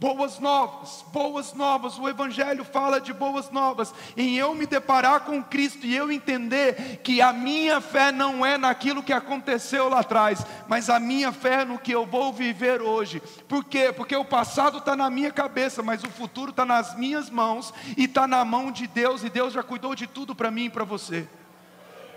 Boas 0.00 0.38
novas, 0.38 1.04
boas 1.12 1.52
novas, 1.52 1.98
o 1.98 2.08
Evangelho 2.08 2.64
fala 2.64 2.98
de 2.98 3.12
boas 3.12 3.50
novas, 3.50 3.92
em 4.16 4.38
eu 4.38 4.54
me 4.54 4.64
deparar 4.64 5.20
com 5.20 5.42
Cristo 5.42 5.86
e 5.86 5.94
eu 5.94 6.10
entender 6.10 7.02
que 7.04 7.20
a 7.20 7.34
minha 7.34 7.82
fé 7.82 8.10
não 8.10 8.46
é 8.46 8.56
naquilo 8.56 9.02
que 9.02 9.12
aconteceu 9.12 9.90
lá 9.90 10.00
atrás, 10.00 10.42
mas 10.66 10.88
a 10.88 10.98
minha 10.98 11.30
fé 11.32 11.60
é 11.60 11.64
no 11.66 11.78
que 11.78 11.92
eu 11.92 12.06
vou 12.06 12.32
viver 12.32 12.80
hoje. 12.80 13.20
Por 13.46 13.62
quê? 13.62 13.92
Porque 13.92 14.16
o 14.16 14.24
passado 14.24 14.78
está 14.78 14.96
na 14.96 15.10
minha 15.10 15.30
cabeça, 15.30 15.82
mas 15.82 16.02
o 16.02 16.08
futuro 16.08 16.50
está 16.50 16.64
nas 16.64 16.96
minhas 16.96 17.28
mãos 17.28 17.74
e 17.94 18.04
está 18.04 18.26
na 18.26 18.42
mão 18.42 18.72
de 18.72 18.86
Deus, 18.86 19.22
e 19.22 19.28
Deus 19.28 19.52
já 19.52 19.62
cuidou 19.62 19.94
de 19.94 20.06
tudo 20.06 20.34
para 20.34 20.50
mim 20.50 20.64
e 20.64 20.70
para 20.70 20.84
você. 20.84 21.28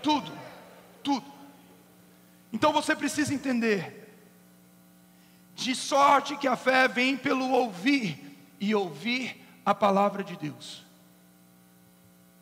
Tudo, 0.02 0.32
tudo. 1.02 1.33
Então 2.54 2.72
você 2.72 2.94
precisa 2.94 3.34
entender, 3.34 4.14
de 5.56 5.74
sorte 5.74 6.36
que 6.36 6.46
a 6.46 6.54
fé 6.54 6.86
vem 6.86 7.16
pelo 7.16 7.50
ouvir 7.50 8.38
e 8.60 8.72
ouvir 8.72 9.44
a 9.66 9.74
palavra 9.74 10.22
de 10.22 10.36
Deus. 10.36 10.84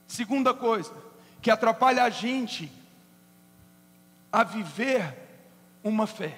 Segunda 0.06 0.52
coisa, 0.52 0.92
que 1.40 1.50
atrapalha 1.50 2.04
a 2.04 2.10
gente 2.10 2.70
a 4.30 4.44
viver 4.44 5.16
uma 5.82 6.06
fé, 6.06 6.36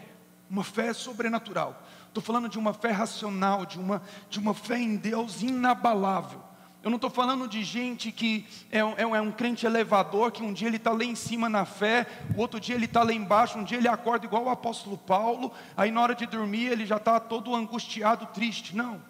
uma 0.48 0.62
fé 0.62 0.92
sobrenatural. 0.92 1.82
Estou 2.06 2.22
falando 2.22 2.48
de 2.48 2.60
uma 2.60 2.72
fé 2.72 2.92
racional, 2.92 3.66
de 3.66 3.80
uma, 3.80 4.00
de 4.30 4.38
uma 4.38 4.54
fé 4.54 4.78
em 4.78 4.94
Deus 4.94 5.42
inabalável. 5.42 6.40
Eu 6.84 6.90
não 6.90 6.96
estou 6.96 7.08
falando 7.08 7.48
de 7.48 7.64
gente 7.64 8.12
que 8.12 8.46
é 8.70 8.84
um, 8.84 8.92
é, 8.92 9.00
é 9.00 9.20
um, 9.22 9.32
crente 9.32 9.64
elevador, 9.64 10.30
que 10.30 10.42
um 10.42 10.52
dia 10.52 10.68
ele 10.68 10.76
está 10.76 10.92
lá 10.92 11.02
em 11.02 11.14
cima 11.14 11.48
na 11.48 11.64
fé, 11.64 12.06
o 12.36 12.40
outro 12.42 12.60
dia 12.60 12.74
ele 12.74 12.84
está 12.84 13.02
lá 13.02 13.10
embaixo, 13.10 13.58
um 13.58 13.64
dia 13.64 13.78
ele 13.78 13.88
acorda 13.88 14.26
igual 14.26 14.44
o 14.44 14.50
apóstolo 14.50 14.98
Paulo, 14.98 15.50
aí 15.74 15.90
na 15.90 16.02
hora 16.02 16.14
de 16.14 16.26
dormir 16.26 16.66
ele 16.66 16.84
já 16.84 16.98
está 16.98 17.18
todo 17.18 17.54
angustiado, 17.54 18.26
triste. 18.26 18.76
Não. 18.76 19.00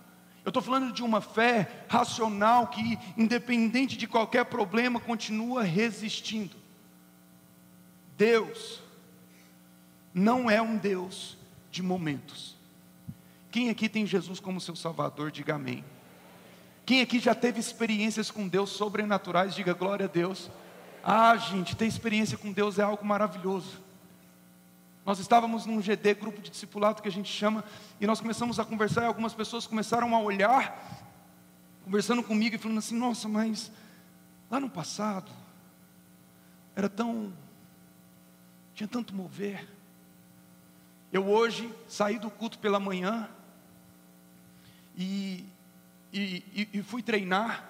Eu 0.44 0.50
estou 0.50 0.62
falando 0.62 0.92
de 0.92 1.02
uma 1.02 1.20
fé 1.20 1.84
racional 1.88 2.68
que, 2.68 2.96
independente 3.16 3.96
de 3.96 4.06
qualquer 4.06 4.44
problema, 4.44 5.00
continua 5.00 5.64
resistindo. 5.64 6.54
Deus 8.16 8.80
não 10.14 10.48
é 10.48 10.62
um 10.62 10.76
Deus 10.76 11.36
de 11.72 11.82
momentos. 11.82 12.54
Quem 13.50 13.68
aqui 13.68 13.88
tem 13.88 14.06
Jesus 14.06 14.38
como 14.38 14.60
seu 14.60 14.76
Salvador, 14.76 15.32
diga 15.32 15.56
amém. 15.56 15.84
Quem 16.84 17.00
aqui 17.00 17.18
já 17.18 17.34
teve 17.34 17.58
experiências 17.58 18.30
com 18.30 18.46
Deus 18.46 18.70
sobrenaturais, 18.70 19.54
diga 19.54 19.72
glória 19.72 20.04
a 20.04 20.08
Deus. 20.08 20.50
Ah, 21.02 21.36
gente, 21.36 21.74
ter 21.74 21.86
experiência 21.86 22.36
com 22.36 22.52
Deus 22.52 22.78
é 22.78 22.82
algo 22.82 23.04
maravilhoso. 23.04 23.82
Nós 25.04 25.18
estávamos 25.18 25.66
num 25.66 25.80
GD, 25.80 26.14
grupo 26.14 26.40
de 26.40 26.50
discipulado 26.50 27.02
que 27.02 27.08
a 27.08 27.12
gente 27.12 27.30
chama, 27.30 27.64
e 28.00 28.06
nós 28.06 28.20
começamos 28.20 28.58
a 28.58 28.64
conversar, 28.64 29.02
e 29.02 29.06
algumas 29.06 29.34
pessoas 29.34 29.66
começaram 29.66 30.14
a 30.14 30.20
olhar, 30.20 30.78
conversando 31.84 32.22
comigo 32.22 32.56
e 32.56 32.58
falando 32.58 32.78
assim: 32.78 32.96
nossa, 32.96 33.28
mas 33.28 33.70
lá 34.50 34.58
no 34.60 34.68
passado, 34.68 35.30
era 36.76 36.88
tão. 36.88 37.32
tinha 38.74 38.88
tanto 38.88 39.14
mover. 39.14 39.68
Eu 41.12 41.28
hoje 41.28 41.72
saí 41.86 42.18
do 42.18 42.30
culto 42.30 42.58
pela 42.58 42.80
manhã, 42.80 43.28
e 44.96 45.44
e, 46.14 46.44
e, 46.54 46.78
e 46.78 46.82
fui 46.82 47.02
treinar, 47.02 47.68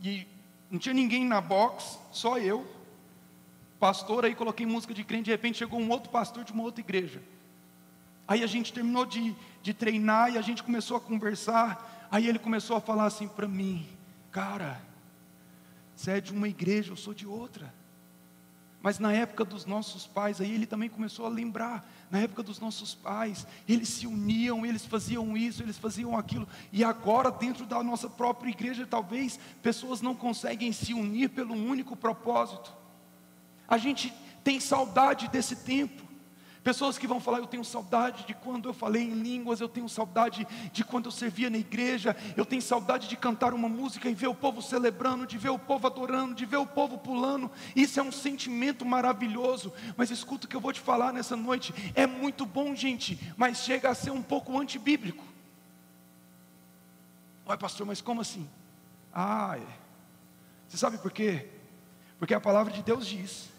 e 0.00 0.26
não 0.70 0.78
tinha 0.78 0.94
ninguém 0.94 1.26
na 1.26 1.40
box, 1.40 1.98
só 2.12 2.38
eu, 2.38 2.64
pastor, 3.80 4.24
aí 4.24 4.34
coloquei 4.34 4.64
música 4.64 4.94
de 4.94 5.02
crente, 5.02 5.24
de 5.24 5.30
repente 5.32 5.58
chegou 5.58 5.80
um 5.80 5.90
outro 5.90 6.08
pastor 6.08 6.44
de 6.44 6.52
uma 6.52 6.62
outra 6.62 6.80
igreja. 6.80 7.20
Aí 8.28 8.44
a 8.44 8.46
gente 8.46 8.72
terminou 8.72 9.04
de, 9.04 9.34
de 9.62 9.74
treinar 9.74 10.32
e 10.32 10.38
a 10.38 10.42
gente 10.42 10.62
começou 10.62 10.96
a 10.96 11.00
conversar. 11.00 12.08
Aí 12.10 12.28
ele 12.28 12.38
começou 12.38 12.76
a 12.76 12.80
falar 12.80 13.06
assim 13.06 13.26
para 13.26 13.48
mim: 13.48 13.86
Cara, 14.30 14.80
você 15.94 16.12
é 16.12 16.20
de 16.20 16.32
uma 16.32 16.48
igreja, 16.48 16.92
eu 16.92 16.96
sou 16.96 17.12
de 17.12 17.26
outra. 17.26 17.74
Mas 18.82 18.98
na 18.98 19.12
época 19.12 19.44
dos 19.44 19.64
nossos 19.64 20.06
pais, 20.06 20.40
aí 20.40 20.52
ele 20.52 20.66
também 20.66 20.88
começou 20.88 21.24
a 21.24 21.28
lembrar. 21.28 21.88
Na 22.10 22.18
época 22.18 22.42
dos 22.42 22.58
nossos 22.58 22.94
pais, 22.94 23.46
eles 23.68 23.88
se 23.88 24.08
uniam, 24.08 24.66
eles 24.66 24.84
faziam 24.84 25.36
isso, 25.36 25.62
eles 25.62 25.78
faziam 25.78 26.18
aquilo. 26.18 26.48
E 26.72 26.82
agora, 26.82 27.30
dentro 27.30 27.64
da 27.64 27.80
nossa 27.82 28.10
própria 28.10 28.50
igreja, 28.50 28.84
talvez 28.84 29.38
pessoas 29.62 30.02
não 30.02 30.16
conseguem 30.16 30.72
se 30.72 30.92
unir 30.92 31.30
pelo 31.30 31.54
único 31.54 31.94
propósito. 31.94 32.72
A 33.68 33.78
gente 33.78 34.12
tem 34.42 34.58
saudade 34.58 35.28
desse 35.28 35.54
tempo. 35.56 36.11
Pessoas 36.62 36.96
que 36.96 37.08
vão 37.08 37.18
falar, 37.18 37.38
eu 37.38 37.46
tenho 37.46 37.64
saudade 37.64 38.24
de 38.24 38.34
quando 38.34 38.68
eu 38.68 38.72
falei 38.72 39.02
em 39.02 39.14
línguas, 39.14 39.60
eu 39.60 39.68
tenho 39.68 39.88
saudade 39.88 40.46
de 40.72 40.84
quando 40.84 41.06
eu 41.06 41.10
servia 41.10 41.50
na 41.50 41.58
igreja, 41.58 42.16
eu 42.36 42.46
tenho 42.46 42.62
saudade 42.62 43.08
de 43.08 43.16
cantar 43.16 43.52
uma 43.52 43.68
música 43.68 44.08
e 44.08 44.14
ver 44.14 44.28
o 44.28 44.34
povo 44.34 44.62
celebrando, 44.62 45.26
de 45.26 45.36
ver 45.36 45.48
o 45.48 45.58
povo 45.58 45.88
adorando, 45.88 46.36
de 46.36 46.46
ver 46.46 46.58
o 46.58 46.66
povo 46.66 46.98
pulando. 46.98 47.50
Isso 47.74 47.98
é 47.98 48.02
um 48.02 48.12
sentimento 48.12 48.84
maravilhoso. 48.84 49.72
Mas 49.96 50.12
escuta 50.12 50.46
o 50.46 50.48
que 50.48 50.54
eu 50.54 50.60
vou 50.60 50.72
te 50.72 50.78
falar 50.78 51.12
nessa 51.12 51.36
noite. 51.36 51.74
É 51.96 52.06
muito 52.06 52.46
bom, 52.46 52.76
gente, 52.76 53.18
mas 53.36 53.58
chega 53.58 53.90
a 53.90 53.94
ser 53.94 54.12
um 54.12 54.22
pouco 54.22 54.56
antibíblico. 54.56 55.24
Ué, 57.48 57.56
pastor, 57.56 57.84
mas 57.84 58.00
como 58.00 58.20
assim? 58.20 58.48
Ah, 59.12 59.58
é. 59.58 59.66
Você 60.68 60.76
sabe 60.76 60.96
por 60.98 61.10
quê? 61.10 61.48
Porque 62.20 62.34
a 62.34 62.40
palavra 62.40 62.72
de 62.72 62.84
Deus 62.84 63.04
diz 63.04 63.50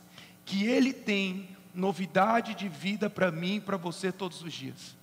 que 0.45 0.65
Ele 0.65 0.93
tem 0.93 1.52
novidade 1.73 2.53
de 2.53 2.67
vida 2.67 3.09
para 3.09 3.31
mim 3.31 3.55
e 3.55 3.61
para 3.61 3.77
você 3.77 4.11
todos 4.11 4.41
os 4.41 4.53
dias. 4.53 4.95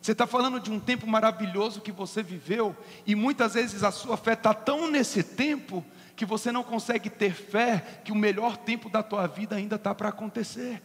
Você 0.00 0.12
está 0.12 0.26
falando 0.26 0.60
de 0.60 0.70
um 0.70 0.78
tempo 0.78 1.06
maravilhoso 1.06 1.80
que 1.80 1.92
você 1.92 2.22
viveu, 2.22 2.76
e 3.06 3.14
muitas 3.14 3.54
vezes 3.54 3.82
a 3.82 3.90
sua 3.90 4.16
fé 4.16 4.32
está 4.32 4.54
tão 4.54 4.90
nesse 4.90 5.22
tempo 5.22 5.84
que 6.16 6.24
você 6.24 6.50
não 6.50 6.62
consegue 6.62 7.10
ter 7.10 7.32
fé 7.32 8.00
que 8.04 8.10
o 8.10 8.16
melhor 8.16 8.56
tempo 8.56 8.88
da 8.88 9.02
tua 9.02 9.26
vida 9.26 9.56
ainda 9.56 9.76
está 9.76 9.94
para 9.94 10.08
acontecer. 10.08 10.82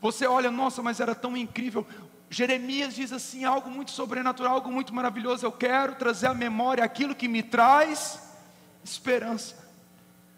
Você 0.00 0.26
olha, 0.26 0.50
nossa, 0.50 0.82
mas 0.82 0.98
era 0.98 1.14
tão 1.14 1.36
incrível. 1.36 1.86
Jeremias 2.30 2.94
diz 2.94 3.12
assim: 3.12 3.44
algo 3.44 3.68
muito 3.68 3.90
sobrenatural, 3.90 4.54
algo 4.54 4.72
muito 4.72 4.94
maravilhoso. 4.94 5.44
Eu 5.44 5.52
quero 5.52 5.94
trazer 5.96 6.28
à 6.28 6.34
memória 6.34 6.82
aquilo 6.82 7.14
que 7.14 7.28
me 7.28 7.42
traz 7.42 8.20
esperança. 8.82 9.59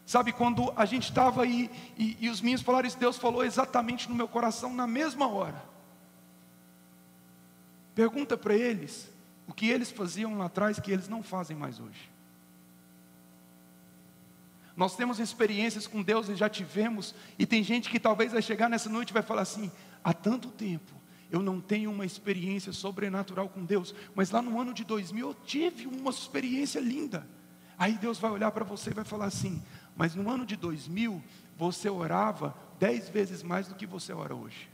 Sabe, 0.04 0.32
quando 0.32 0.72
a 0.76 0.84
gente 0.84 1.04
estava 1.04 1.42
aí 1.42 1.70
e, 1.96 2.16
e 2.20 2.28
os 2.28 2.40
meninos 2.40 2.62
falaram 2.62 2.86
isso, 2.86 2.98
Deus 2.98 3.16
falou 3.16 3.44
exatamente 3.44 4.08
no 4.08 4.14
meu 4.14 4.26
coração 4.26 4.74
na 4.74 4.86
mesma 4.86 5.28
hora. 5.28 5.62
Pergunta 7.94 8.36
para 8.36 8.54
eles 8.54 9.10
o 9.46 9.52
que 9.52 9.68
eles 9.68 9.90
faziam 9.90 10.36
lá 10.38 10.46
atrás 10.46 10.78
que 10.78 10.90
eles 10.90 11.08
não 11.08 11.22
fazem 11.22 11.56
mais 11.56 11.78
hoje. 11.78 12.10
Nós 14.76 14.96
temos 14.96 15.20
experiências 15.20 15.86
com 15.86 16.02
Deus 16.02 16.28
e 16.28 16.34
já 16.34 16.48
tivemos, 16.48 17.14
e 17.38 17.44
tem 17.44 17.62
gente 17.62 17.90
que 17.90 18.00
talvez 18.00 18.32
vai 18.32 18.40
chegar 18.40 18.70
nessa 18.70 18.88
noite 18.88 19.10
e 19.10 19.12
vai 19.12 19.22
falar 19.22 19.42
assim: 19.42 19.70
há 20.02 20.12
tanto 20.12 20.48
tempo 20.48 20.92
eu 21.30 21.42
não 21.42 21.60
tenho 21.60 21.90
uma 21.90 22.04
experiência 22.04 22.72
sobrenatural 22.72 23.48
com 23.48 23.64
Deus, 23.64 23.94
mas 24.14 24.30
lá 24.30 24.42
no 24.42 24.60
ano 24.60 24.74
de 24.74 24.84
2000 24.84 25.28
eu 25.28 25.34
tive 25.34 25.86
uma 25.86 26.10
experiência 26.10 26.80
linda. 26.80 27.26
Aí 27.78 27.94
Deus 27.94 28.18
vai 28.18 28.30
olhar 28.30 28.50
para 28.50 28.64
você 28.64 28.90
e 28.90 28.94
vai 28.94 29.04
falar 29.04 29.26
assim: 29.26 29.62
mas 29.96 30.14
no 30.14 30.28
ano 30.30 30.46
de 30.46 30.56
2000, 30.56 31.22
você 31.56 31.88
orava 31.88 32.56
dez 32.78 33.08
vezes 33.08 33.42
mais 33.42 33.68
do 33.68 33.74
que 33.74 33.86
você 33.86 34.12
ora 34.12 34.34
hoje. 34.34 34.72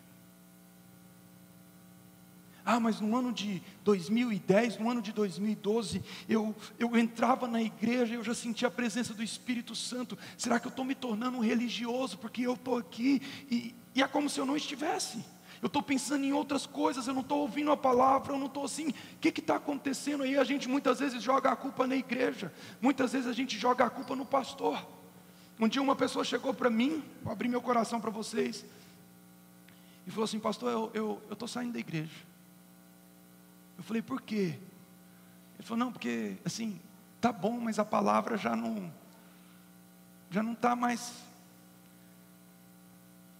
Ah, 2.71 2.79
mas 2.79 3.01
no 3.01 3.17
ano 3.17 3.33
de 3.33 3.63
2010, 3.83 4.77
no 4.77 4.91
ano 4.91 5.01
de 5.01 5.11
2012, 5.11 6.03
eu, 6.29 6.55
eu 6.79 6.99
entrava 6.99 7.49
na 7.49 7.63
igreja 7.63 8.13
e 8.13 8.17
eu 8.17 8.23
já 8.23 8.35
sentia 8.35 8.69
a 8.69 8.71
presença 8.71 9.15
do 9.15 9.23
Espírito 9.23 9.75
Santo. 9.75 10.19
Será 10.37 10.61
que 10.61 10.67
eu 10.67 10.71
estou 10.71 10.85
me 10.85 10.95
tornando 10.95 11.39
um 11.39 11.41
religioso 11.41 12.19
porque 12.19 12.43
eu 12.43 12.53
estou 12.53 12.77
aqui 12.77 13.23
e, 13.51 13.75
e 13.95 14.03
é 14.03 14.07
como 14.07 14.29
se 14.29 14.39
eu 14.39 14.45
não 14.45 14.55
estivesse? 14.55 15.25
Eu 15.63 15.69
estou 15.69 15.83
pensando 15.83 16.25
em 16.25 16.33
outras 16.35 16.67
coisas, 16.67 17.07
eu 17.07 17.15
não 17.15 17.23
estou 17.23 17.39
ouvindo 17.39 17.73
a 17.73 17.77
palavra, 17.77 18.35
eu 18.35 18.39
não 18.39 18.49
estou 18.49 18.67
assim. 18.67 18.89
O 18.89 19.19
que 19.19 19.29
está 19.41 19.57
acontecendo 19.57 20.23
aí? 20.23 20.37
A 20.37 20.45
gente 20.45 20.69
muitas 20.69 21.01
vezes 21.01 21.23
joga 21.23 21.51
a 21.51 21.57
culpa 21.57 21.87
na 21.87 21.97
igreja, 21.97 22.53
muitas 22.83 23.13
vezes 23.13 23.27
a 23.27 23.33
gente 23.33 23.59
joga 23.59 23.87
a 23.87 23.91
culpa 23.91 24.15
no 24.15 24.27
pastor. 24.27 24.98
Um 25.61 25.67
dia 25.69 25.83
uma 25.83 25.97
pessoa 25.97 26.25
chegou 26.25 26.55
para 26.55 26.71
mim, 26.71 27.03
vou 27.23 27.33
abrir 27.33 27.49
meu 27.49 27.61
coração 27.61 28.01
para 28.01 28.11
vocês, 28.11 28.65
e 30.07 30.11
falou 30.11 30.25
assim, 30.25 30.39
pastor, 30.39 30.91
eu 30.95 31.21
estou 31.31 31.47
eu, 31.47 31.49
saindo 31.49 31.73
da 31.73 31.79
igreja. 31.79 32.17
Eu 33.77 33.83
falei, 33.83 34.01
por 34.01 34.23
quê? 34.23 34.59
Ele 35.55 35.63
falou, 35.63 35.85
não, 35.85 35.93
porque 35.93 36.37
assim, 36.45 36.81
tá 37.21 37.33
bom, 37.33 37.61
mas 37.61 37.79
a 37.79 37.85
palavra 37.85 38.37
já 38.39 38.57
não, 38.57 38.93
já 40.31 40.43
não 40.43 40.53
está 40.53 40.75
mais. 40.75 41.13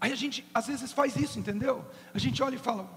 Aí 0.01 0.13
a 0.13 0.17
gente 0.17 0.45
às 0.53 0.67
vezes 0.67 0.93
faz 0.93 1.17
isso, 1.17 1.39
entendeu? 1.39 1.85
A 2.13 2.19
gente 2.19 2.43
olha 2.43 2.57
e 2.57 2.59
fala, 2.59 2.89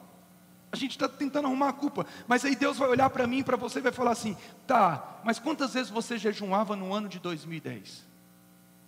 a 0.71 0.75
gente 0.75 0.91
está 0.91 1.07
tentando 1.07 1.47
arrumar 1.47 1.69
a 1.69 1.73
culpa, 1.73 2.05
mas 2.27 2.45
aí 2.45 2.55
Deus 2.55 2.77
vai 2.77 2.89
olhar 2.89 3.09
para 3.09 3.27
mim, 3.27 3.43
para 3.43 3.57
você 3.57 3.79
e 3.79 3.81
vai 3.81 3.91
falar 3.91 4.11
assim: 4.11 4.37
tá, 4.65 5.19
mas 5.23 5.37
quantas 5.37 5.73
vezes 5.73 5.89
você 5.89 6.17
jejuava 6.17 6.75
no 6.75 6.93
ano 6.93 7.09
de 7.09 7.19
2010? 7.19 8.10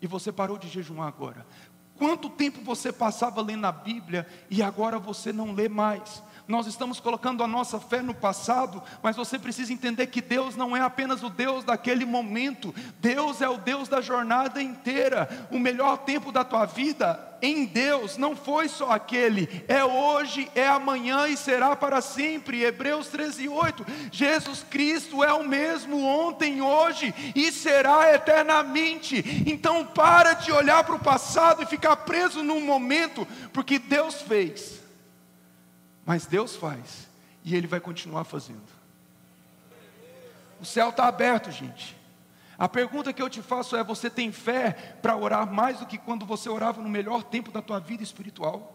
E 0.03 0.07
você 0.07 0.33
parou 0.33 0.57
de 0.57 0.67
jejuar 0.67 1.07
agora? 1.07 1.47
Quanto 1.97 2.29
tempo 2.29 2.61
você 2.61 2.91
passava 2.91 3.41
lendo 3.41 3.63
a 3.63 3.71
Bíblia 3.71 4.27
e 4.49 4.61
agora 4.61 4.99
você 4.99 5.31
não 5.31 5.53
lê 5.53 5.69
mais? 5.69 6.21
Nós 6.47 6.67
estamos 6.67 6.99
colocando 6.99 7.41
a 7.41 7.47
nossa 7.47 7.79
fé 7.79 8.01
no 8.01 8.13
passado, 8.13 8.83
mas 9.01 9.15
você 9.15 9.39
precisa 9.39 9.71
entender 9.71 10.07
que 10.07 10.21
Deus 10.21 10.55
não 10.55 10.75
é 10.75 10.81
apenas 10.81 11.23
o 11.23 11.29
Deus 11.29 11.63
daquele 11.63 12.05
momento, 12.05 12.75
Deus 12.99 13.41
é 13.41 13.47
o 13.47 13.57
Deus 13.57 13.87
da 13.87 14.01
jornada 14.01 14.61
inteira. 14.61 15.47
O 15.49 15.57
melhor 15.57 15.99
tempo 15.99 16.31
da 16.31 16.43
tua 16.43 16.65
vida 16.65 17.33
em 17.41 17.65
Deus 17.65 18.17
não 18.17 18.35
foi 18.35 18.67
só 18.69 18.91
aquele, 18.91 19.63
é 19.67 19.83
hoje, 19.83 20.49
é 20.55 20.67
amanhã 20.67 21.27
e 21.27 21.35
será 21.35 21.75
para 21.75 22.01
sempre. 22.01 22.63
Hebreus 22.63 23.07
13, 23.07 23.47
8. 23.47 23.85
Jesus 24.11 24.65
Cristo 24.69 25.23
é 25.23 25.33
o 25.33 25.47
mesmo 25.47 26.05
ontem, 26.05 26.61
hoje 26.61 27.13
e 27.33 27.51
será 27.51 28.13
eternamente. 28.13 29.43
Então 29.45 29.85
para 29.85 30.33
de 30.33 30.51
olhar 30.51 30.83
para 30.83 30.95
o 30.95 30.99
passado 30.99 31.63
e 31.63 31.65
ficar 31.65 31.95
preso 31.97 32.43
num 32.43 32.61
momento, 32.61 33.25
porque 33.51 33.79
Deus 33.79 34.21
fez, 34.21 34.82
mas 36.05 36.25
Deus 36.25 36.55
faz 36.55 37.07
e 37.43 37.55
Ele 37.55 37.67
vai 37.67 37.79
continuar 37.79 38.23
fazendo. 38.23 38.61
O 40.59 40.65
céu 40.65 40.89
está 40.89 41.07
aberto, 41.07 41.51
gente. 41.51 41.97
A 42.57 42.69
pergunta 42.69 43.11
que 43.11 43.21
eu 43.21 43.29
te 43.29 43.41
faço 43.41 43.75
é: 43.75 43.83
você 43.83 44.09
tem 44.09 44.31
fé 44.31 44.71
para 45.01 45.15
orar 45.15 45.51
mais 45.51 45.79
do 45.79 45.85
que 45.85 45.97
quando 45.97 46.25
você 46.25 46.47
orava 46.49 46.81
no 46.81 46.89
melhor 46.89 47.23
tempo 47.23 47.51
da 47.51 47.61
tua 47.61 47.79
vida 47.79 48.03
espiritual? 48.03 48.72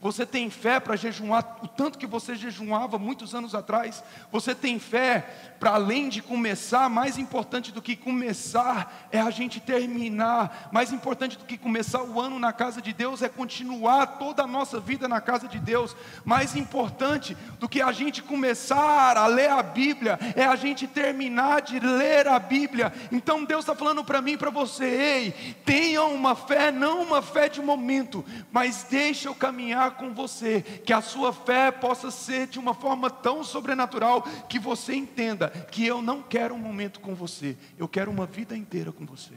Você 0.00 0.24
tem 0.24 0.48
fé 0.48 0.80
para 0.80 0.96
jejuar 0.96 1.58
o 1.62 1.68
tanto 1.68 1.98
que 1.98 2.06
você 2.06 2.34
jejuava 2.34 2.98
muitos 2.98 3.34
anos 3.34 3.54
atrás? 3.54 4.02
Você 4.32 4.54
tem 4.54 4.78
fé 4.78 5.50
para 5.60 5.72
além 5.72 6.08
de 6.08 6.22
começar, 6.22 6.88
mais 6.88 7.18
importante 7.18 7.70
do 7.70 7.82
que 7.82 7.94
começar 7.94 9.08
é 9.12 9.20
a 9.20 9.28
gente 9.28 9.60
terminar. 9.60 10.70
Mais 10.72 10.90
importante 10.90 11.36
do 11.36 11.44
que 11.44 11.58
começar 11.58 12.02
o 12.02 12.18
ano 12.18 12.38
na 12.38 12.50
casa 12.50 12.80
de 12.80 12.94
Deus 12.94 13.20
é 13.20 13.28
continuar 13.28 14.06
toda 14.18 14.42
a 14.42 14.46
nossa 14.46 14.80
vida 14.80 15.06
na 15.06 15.20
casa 15.20 15.46
de 15.46 15.58
Deus. 15.58 15.94
Mais 16.24 16.56
importante 16.56 17.36
do 17.58 17.68
que 17.68 17.82
a 17.82 17.92
gente 17.92 18.22
começar 18.22 19.18
a 19.18 19.26
ler 19.26 19.50
a 19.50 19.62
Bíblia 19.62 20.18
é 20.34 20.46
a 20.46 20.56
gente 20.56 20.86
terminar 20.86 21.60
de 21.60 21.78
ler 21.78 22.26
a 22.26 22.38
Bíblia. 22.38 22.90
Então 23.12 23.44
Deus 23.44 23.64
está 23.64 23.74
falando 23.74 24.02
para 24.02 24.22
mim, 24.22 24.38
para 24.38 24.48
você, 24.48 24.84
ei, 24.86 25.56
tenha 25.62 26.04
uma 26.04 26.34
fé, 26.34 26.72
não 26.72 27.02
uma 27.02 27.20
fé 27.20 27.50
de 27.50 27.60
momento, 27.60 28.24
mas 28.50 28.86
deixa 28.88 29.28
eu 29.28 29.34
caminhar 29.34 29.89
com 29.92 30.14
você, 30.14 30.62
que 30.62 30.92
a 30.92 31.00
sua 31.00 31.32
fé 31.32 31.70
possa 31.70 32.10
ser 32.10 32.46
de 32.46 32.58
uma 32.58 32.74
forma 32.74 33.10
tão 33.10 33.42
sobrenatural 33.44 34.22
que 34.48 34.58
você 34.58 34.94
entenda 34.94 35.48
que 35.48 35.86
eu 35.86 36.00
não 36.02 36.22
quero 36.22 36.54
um 36.54 36.58
momento 36.58 37.00
com 37.00 37.14
você, 37.14 37.56
eu 37.78 37.88
quero 37.88 38.10
uma 38.10 38.26
vida 38.26 38.56
inteira 38.56 38.92
com 38.92 39.04
você. 39.06 39.34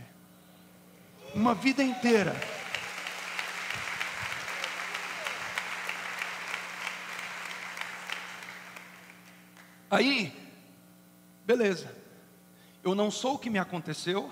Uma 1.33 1.55
vida 1.55 1.83
inteira. 1.83 2.35
Aí, 9.93 10.33
beleza. 11.45 11.95
Eu 12.83 12.95
não 12.95 13.11
sou 13.11 13.35
o 13.35 13.37
que 13.37 13.49
me 13.49 13.59
aconteceu. 13.59 14.29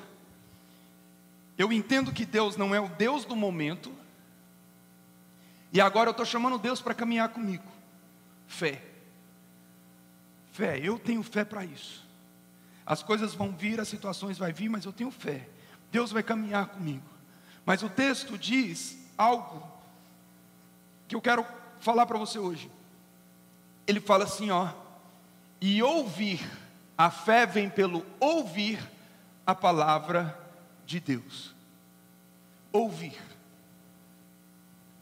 Eu 1.56 1.72
entendo 1.72 2.12
que 2.12 2.26
Deus 2.26 2.58
não 2.58 2.74
é 2.74 2.80
o 2.80 2.90
Deus 2.90 3.26
do 3.26 3.36
momento. 3.36 3.92
E 5.72 5.80
agora 5.80 6.10
eu 6.10 6.12
estou 6.12 6.26
chamando 6.26 6.58
Deus 6.58 6.82
para 6.82 6.94
caminhar 6.94 7.30
comigo. 7.30 7.64
Fé. 8.48 8.82
Fé, 10.52 10.80
eu 10.80 11.00
tenho 11.00 11.24
fé 11.24 11.46
para 11.46 11.64
isso. 11.64 12.06
As 12.86 13.02
coisas 13.02 13.34
vão 13.34 13.52
vir, 13.52 13.80
as 13.80 13.88
situações 13.88 14.38
vão 14.38 14.52
vir, 14.52 14.70
mas 14.70 14.84
eu 14.84 14.92
tenho 14.92 15.12
fé. 15.12 15.48
Deus 15.92 16.12
vai 16.12 16.22
caminhar 16.22 16.68
comigo. 16.68 17.06
Mas 17.66 17.84
o 17.84 17.90
texto 17.90 18.38
diz 18.38 18.98
algo 19.18 19.66
que 21.08 21.16
eu 21.16 21.22
quero 21.22 21.46
falar 21.80 22.06
para 22.06 22.18
você 22.18 22.38
hoje. 22.38 22.70
Ele 23.88 24.00
fala 24.00 24.26
assim, 24.26 24.52
ó, 24.52 24.70
e 25.60 25.82
ouvir, 25.82 26.42
a 26.98 27.10
fé 27.10 27.46
vem 27.46 27.70
pelo 27.70 28.06
ouvir 28.20 28.80
a 29.46 29.56
palavra 29.56 30.38
de 30.86 31.00
Deus. 31.00 31.54
ouvir. 32.74 33.31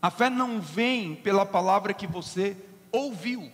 A 0.01 0.09
fé 0.09 0.29
não 0.29 0.61
vem 0.61 1.15
pela 1.15 1.45
palavra 1.45 1.93
que 1.93 2.07
você 2.07 2.55
ouviu. 2.91 3.51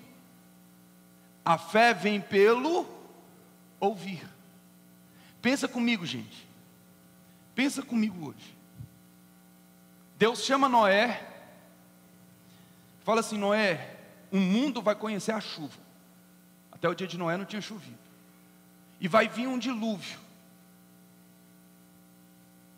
A 1.43 1.57
fé 1.57 1.93
vem 1.93 2.21
pelo 2.21 2.87
ouvir. 3.79 4.27
Pensa 5.41 5.67
comigo, 5.67 6.05
gente. 6.05 6.47
Pensa 7.53 7.81
comigo 7.81 8.29
hoje. 8.29 8.55
Deus 10.17 10.43
chama 10.43 10.69
Noé. 10.69 11.25
Fala 13.03 13.19
assim: 13.19 13.37
Noé, 13.37 13.95
o 14.31 14.37
mundo 14.37 14.81
vai 14.81 14.95
conhecer 14.95 15.31
a 15.31 15.41
chuva. 15.41 15.77
Até 16.71 16.89
o 16.89 16.95
dia 16.95 17.07
de 17.07 17.17
Noé 17.17 17.37
não 17.37 17.45
tinha 17.45 17.61
chovido. 17.61 17.97
E 18.99 19.07
vai 19.07 19.27
vir 19.27 19.47
um 19.47 19.57
dilúvio. 19.57 20.19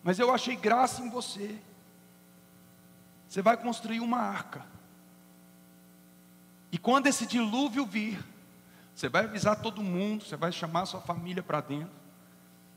Mas 0.03 0.19
eu 0.19 0.33
achei 0.33 0.55
graça 0.55 1.01
em 1.01 1.09
você. 1.09 1.57
Você 3.27 3.41
vai 3.41 3.57
construir 3.57 3.99
uma 3.99 4.19
arca. 4.19 4.65
E 6.71 6.77
quando 6.77 7.07
esse 7.07 7.25
dilúvio 7.25 7.85
vir, 7.85 8.23
você 8.93 9.09
vai 9.09 9.25
avisar 9.25 9.61
todo 9.61 9.83
mundo, 9.83 10.23
você 10.23 10.35
vai 10.35 10.51
chamar 10.51 10.85
sua 10.85 11.01
família 11.01 11.43
para 11.43 11.61
dentro. 11.61 11.95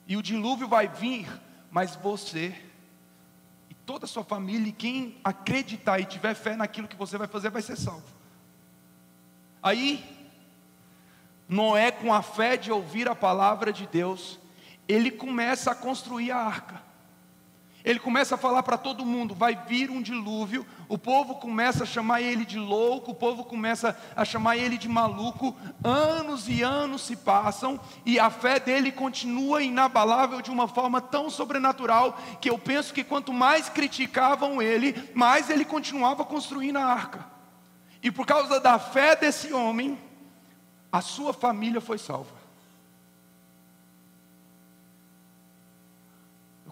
E 0.07 0.17
o 0.17 0.23
dilúvio 0.23 0.69
vai 0.69 0.89
vir, 0.89 1.29
mas 1.71 1.97
você 1.97 2.55
e 3.69 3.75
toda 3.87 4.05
a 4.05 4.09
sua 4.09 4.25
família, 4.25 4.69
e 4.69 4.73
quem 4.73 5.17
acreditar 5.23 6.01
e 6.01 6.05
tiver 6.05 6.35
fé 6.35 6.57
naquilo 6.57 6.89
que 6.89 6.97
você 6.97 7.17
vai 7.17 7.29
fazer, 7.29 7.51
vai 7.51 7.63
ser 7.63 7.77
salvo. 7.77 8.03
Aí, 9.63 10.05
Noé, 11.49 11.91
com 11.93 12.13
a 12.13 12.23
fé 12.23 12.57
de 12.57 12.73
ouvir 12.73 13.09
a 13.09 13.15
palavra 13.15 13.73
de 13.73 13.87
Deus, 13.87 14.41
ele 14.89 15.11
começa 15.11 15.71
a 15.71 15.75
construir 15.75 16.33
a 16.33 16.39
arca. 16.39 16.90
Ele 17.85 17.99
começa 17.99 18.35
a 18.35 18.39
falar 18.39 18.63
para 18.63 18.77
todo 18.77 19.05
mundo: 19.05 19.35
vai 19.35 19.55
vir 19.67 19.91
um 19.91 20.03
dilúvio. 20.03 20.67
O 20.89 20.99
povo 20.99 21.37
começa 21.37 21.85
a 21.85 21.87
chamar 21.87 22.21
ele 22.21 22.45
de 22.45 22.59
louco, 22.59 23.13
o 23.13 23.15
povo 23.15 23.45
começa 23.45 23.97
a 24.15 24.25
chamar 24.25 24.57
ele 24.57 24.77
de 24.77 24.89
maluco. 24.89 25.57
Anos 25.83 26.49
e 26.49 26.63
anos 26.63 27.03
se 27.03 27.17
passam 27.17 27.81
e 28.05 28.19
a 28.19 28.31
fé 28.31 28.59
dele 28.59 28.93
continua 28.93 29.63
inabalável 29.63 30.43
de 30.43 30.51
uma 30.51 30.69
forma 30.69 31.01
tão 31.01 31.31
sobrenatural 31.31 32.19
que 32.41 32.51
eu 32.51 32.59
penso 32.59 32.93
que 32.93 33.05
quanto 33.05 33.33
mais 33.33 33.69
criticavam 33.69 34.61
ele, 34.61 35.11
mais 35.15 35.49
ele 35.49 35.65
continuava 35.65 36.25
construindo 36.25 36.77
a 36.77 36.85
arca. 36.85 37.27
E 38.03 38.11
por 38.11 38.27
causa 38.27 38.59
da 38.59 38.79
fé 38.79 39.15
desse 39.15 39.53
homem, 39.53 39.99
a 40.91 41.01
sua 41.01 41.33
família 41.33 41.81
foi 41.81 41.99
salva. 41.99 42.40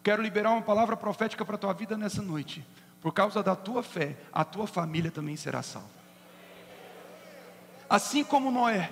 Quero 0.08 0.22
liberar 0.22 0.52
uma 0.52 0.62
palavra 0.62 0.96
profética 0.96 1.44
para 1.44 1.56
a 1.56 1.58
tua 1.58 1.74
vida 1.74 1.94
nessa 1.94 2.22
noite. 2.22 2.66
Por 2.98 3.12
causa 3.12 3.42
da 3.42 3.54
tua 3.54 3.82
fé, 3.82 4.16
a 4.32 4.42
tua 4.42 4.66
família 4.66 5.10
também 5.10 5.36
será 5.36 5.62
salva. 5.62 5.90
Assim 7.90 8.24
como 8.24 8.50
Noé. 8.50 8.90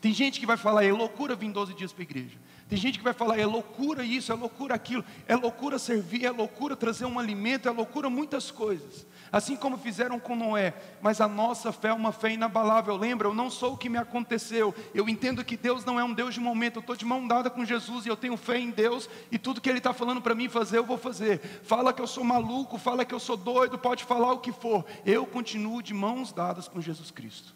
Tem 0.00 0.12
gente 0.12 0.38
que 0.38 0.46
vai 0.46 0.56
falar, 0.56 0.84
é 0.84 0.92
loucura 0.92 1.34
vir 1.34 1.50
12 1.50 1.74
dias 1.74 1.92
para 1.92 2.02
a 2.02 2.04
igreja. 2.04 2.38
Tem 2.68 2.76
gente 2.76 2.98
que 2.98 3.04
vai 3.04 3.12
falar, 3.12 3.38
é 3.38 3.46
loucura 3.46 4.04
isso, 4.04 4.32
é 4.32 4.34
loucura 4.34 4.74
aquilo, 4.74 5.04
é 5.28 5.36
loucura 5.36 5.78
servir, 5.78 6.24
é 6.24 6.30
loucura 6.30 6.74
trazer 6.74 7.04
um 7.04 7.16
alimento, 7.16 7.68
é 7.68 7.70
loucura 7.70 8.10
muitas 8.10 8.50
coisas. 8.50 9.06
Assim 9.30 9.54
como 9.54 9.78
fizeram 9.78 10.18
com 10.18 10.34
Noé, 10.34 10.74
mas 11.00 11.20
a 11.20 11.28
nossa 11.28 11.70
fé 11.70 11.88
é 11.88 11.92
uma 11.92 12.10
fé 12.10 12.32
inabalável. 12.32 12.96
Lembra, 12.96 13.28
eu 13.28 13.34
não 13.34 13.50
sou 13.50 13.74
o 13.74 13.76
que 13.76 13.88
me 13.88 13.98
aconteceu. 13.98 14.74
Eu 14.92 15.08
entendo 15.08 15.44
que 15.44 15.56
Deus 15.56 15.84
não 15.84 15.98
é 15.98 16.04
um 16.04 16.12
Deus 16.12 16.34
de 16.34 16.40
momento. 16.40 16.76
Eu 16.76 16.80
estou 16.80 16.96
de 16.96 17.04
mão 17.04 17.26
dada 17.26 17.50
com 17.50 17.64
Jesus 17.64 18.04
e 18.04 18.08
eu 18.08 18.16
tenho 18.16 18.36
fé 18.36 18.58
em 18.58 18.70
Deus. 18.70 19.08
E 19.30 19.38
tudo 19.38 19.60
que 19.60 19.68
Ele 19.68 19.78
está 19.78 19.92
falando 19.92 20.20
para 20.20 20.34
mim 20.34 20.48
fazer, 20.48 20.78
eu 20.78 20.84
vou 20.84 20.98
fazer. 20.98 21.40
Fala 21.62 21.92
que 21.92 22.02
eu 22.02 22.06
sou 22.06 22.24
maluco, 22.24 22.78
fala 22.78 23.04
que 23.04 23.14
eu 23.14 23.20
sou 23.20 23.36
doido, 23.36 23.78
pode 23.78 24.04
falar 24.04 24.32
o 24.32 24.38
que 24.38 24.52
for. 24.52 24.84
Eu 25.04 25.24
continuo 25.26 25.82
de 25.82 25.94
mãos 25.94 26.32
dadas 26.32 26.66
com 26.66 26.80
Jesus 26.80 27.10
Cristo. 27.10 27.54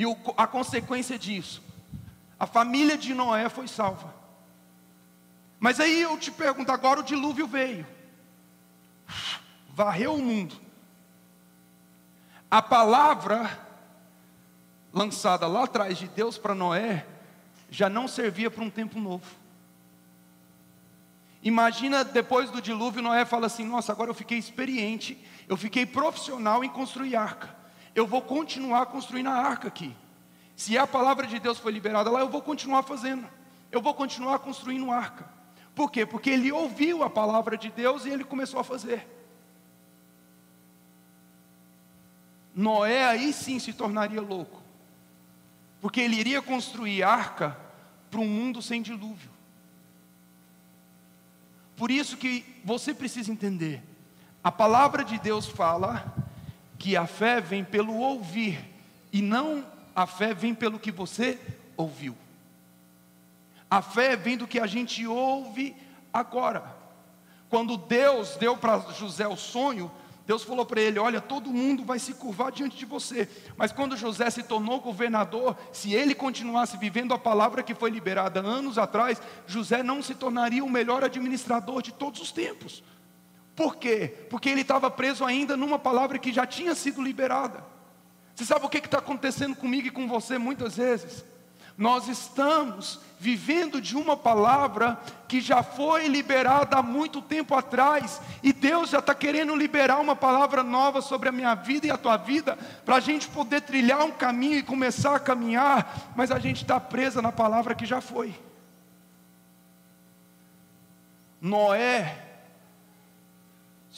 E 0.00 0.06
o, 0.06 0.16
a 0.34 0.46
consequência 0.46 1.18
disso 1.18 1.62
a 2.38 2.46
família 2.46 2.96
de 2.96 3.12
Noé 3.12 3.50
foi 3.50 3.68
salva. 3.68 4.14
Mas 5.58 5.78
aí 5.78 6.00
eu 6.00 6.16
te 6.16 6.30
pergunto, 6.30 6.72
agora 6.72 7.00
o 7.00 7.02
dilúvio 7.02 7.46
veio, 7.46 7.86
varreu 9.68 10.14
o 10.14 10.22
mundo. 10.22 10.58
A 12.50 12.62
palavra 12.62 13.60
lançada 14.90 15.46
lá 15.46 15.64
atrás 15.64 15.98
de 15.98 16.08
Deus 16.08 16.38
para 16.38 16.54
Noé 16.54 17.06
já 17.68 17.90
não 17.90 18.08
servia 18.08 18.50
para 18.50 18.64
um 18.64 18.70
tempo 18.70 18.98
novo. 18.98 19.26
Imagina 21.42 22.02
depois 22.02 22.50
do 22.50 22.62
dilúvio, 22.62 23.02
Noé 23.02 23.26
fala 23.26 23.48
assim: 23.48 23.66
Nossa, 23.66 23.92
agora 23.92 24.08
eu 24.08 24.14
fiquei 24.14 24.38
experiente, 24.38 25.22
eu 25.46 25.58
fiquei 25.58 25.84
profissional 25.84 26.64
em 26.64 26.70
construir 26.70 27.16
arca. 27.16 27.59
Eu 27.94 28.06
vou 28.06 28.22
continuar 28.22 28.86
construindo 28.86 29.28
a 29.28 29.34
arca 29.34 29.68
aqui. 29.68 29.94
Se 30.56 30.76
a 30.76 30.86
palavra 30.86 31.26
de 31.26 31.38
Deus 31.38 31.58
foi 31.58 31.72
liberada 31.72 32.10
lá, 32.10 32.20
eu 32.20 32.28
vou 32.28 32.42
continuar 32.42 32.82
fazendo. 32.82 33.26
Eu 33.72 33.80
vou 33.80 33.94
continuar 33.94 34.38
construindo 34.40 34.90
arca. 34.90 35.28
Por 35.74 35.90
quê? 35.90 36.04
Porque 36.04 36.30
ele 36.30 36.52
ouviu 36.52 37.02
a 37.02 37.10
palavra 37.10 37.56
de 37.56 37.70
Deus 37.70 38.04
e 38.04 38.10
ele 38.10 38.24
começou 38.24 38.60
a 38.60 38.64
fazer. 38.64 39.06
Noé 42.54 43.06
aí 43.06 43.32
sim 43.32 43.58
se 43.58 43.72
tornaria 43.72 44.20
louco. 44.20 44.60
Porque 45.80 46.00
ele 46.00 46.16
iria 46.16 46.42
construir 46.42 47.02
arca 47.02 47.56
para 48.10 48.20
um 48.20 48.26
mundo 48.26 48.60
sem 48.60 48.82
dilúvio. 48.82 49.30
Por 51.76 51.90
isso 51.90 52.18
que 52.18 52.44
você 52.62 52.92
precisa 52.92 53.32
entender. 53.32 53.82
A 54.44 54.52
palavra 54.52 55.02
de 55.02 55.18
Deus 55.18 55.46
fala 55.46 56.14
que 56.80 56.96
a 56.96 57.06
fé 57.06 57.42
vem 57.42 57.62
pelo 57.62 57.94
ouvir 57.98 58.58
e 59.12 59.20
não 59.20 59.66
a 59.94 60.06
fé 60.06 60.32
vem 60.32 60.54
pelo 60.54 60.78
que 60.78 60.90
você 60.90 61.38
ouviu. 61.76 62.16
A 63.70 63.82
fé 63.82 64.16
vem 64.16 64.38
do 64.38 64.46
que 64.46 64.58
a 64.58 64.66
gente 64.66 65.06
ouve 65.06 65.76
agora. 66.10 66.74
Quando 67.50 67.76
Deus 67.76 68.34
deu 68.36 68.56
para 68.56 68.78
José 68.92 69.28
o 69.28 69.36
sonho, 69.36 69.92
Deus 70.26 70.42
falou 70.42 70.64
para 70.64 70.80
ele: 70.80 70.98
Olha, 70.98 71.20
todo 71.20 71.50
mundo 71.50 71.84
vai 71.84 71.98
se 71.98 72.14
curvar 72.14 72.50
diante 72.50 72.78
de 72.78 72.86
você. 72.86 73.28
Mas 73.58 73.72
quando 73.72 73.94
José 73.94 74.30
se 74.30 74.42
tornou 74.42 74.80
governador, 74.80 75.54
se 75.72 75.92
ele 75.92 76.14
continuasse 76.14 76.78
vivendo 76.78 77.12
a 77.12 77.18
palavra 77.18 77.62
que 77.62 77.74
foi 77.74 77.90
liberada 77.90 78.40
anos 78.40 78.78
atrás, 78.78 79.20
José 79.46 79.82
não 79.82 80.02
se 80.02 80.14
tornaria 80.14 80.64
o 80.64 80.70
melhor 80.70 81.04
administrador 81.04 81.82
de 81.82 81.92
todos 81.92 82.22
os 82.22 82.32
tempos. 82.32 82.82
Por 83.54 83.76
quê? 83.76 84.26
Porque 84.30 84.48
ele 84.48 84.62
estava 84.62 84.90
preso 84.90 85.24
ainda 85.24 85.56
numa 85.56 85.78
palavra 85.78 86.18
que 86.18 86.32
já 86.32 86.46
tinha 86.46 86.74
sido 86.74 87.02
liberada. 87.02 87.64
Você 88.34 88.44
sabe 88.44 88.64
o 88.64 88.68
que 88.68 88.78
está 88.78 88.98
acontecendo 88.98 89.54
comigo 89.54 89.88
e 89.88 89.90
com 89.90 90.08
você 90.08 90.38
muitas 90.38 90.76
vezes? 90.76 91.24
Nós 91.76 92.08
estamos 92.08 93.00
vivendo 93.18 93.80
de 93.80 93.96
uma 93.96 94.16
palavra 94.16 94.98
que 95.28 95.40
já 95.40 95.62
foi 95.62 96.08
liberada 96.08 96.76
há 96.76 96.82
muito 96.82 97.22
tempo 97.22 97.54
atrás, 97.54 98.20
e 98.42 98.52
Deus 98.52 98.90
já 98.90 98.98
está 98.98 99.14
querendo 99.14 99.54
liberar 99.54 99.98
uma 99.98 100.16
palavra 100.16 100.62
nova 100.62 101.00
sobre 101.00 101.28
a 101.28 101.32
minha 101.32 101.54
vida 101.54 101.86
e 101.86 101.90
a 101.90 101.96
tua 101.96 102.16
vida, 102.16 102.58
para 102.84 102.96
a 102.96 103.00
gente 103.00 103.28
poder 103.28 103.62
trilhar 103.62 104.04
um 104.04 104.10
caminho 104.10 104.56
e 104.56 104.62
começar 104.62 105.14
a 105.14 105.20
caminhar, 105.20 106.12
mas 106.14 106.30
a 106.30 106.38
gente 106.38 106.62
está 106.62 106.78
presa 106.78 107.22
na 107.22 107.32
palavra 107.32 107.74
que 107.74 107.86
já 107.86 108.00
foi. 108.00 108.34
Noé 111.40 112.29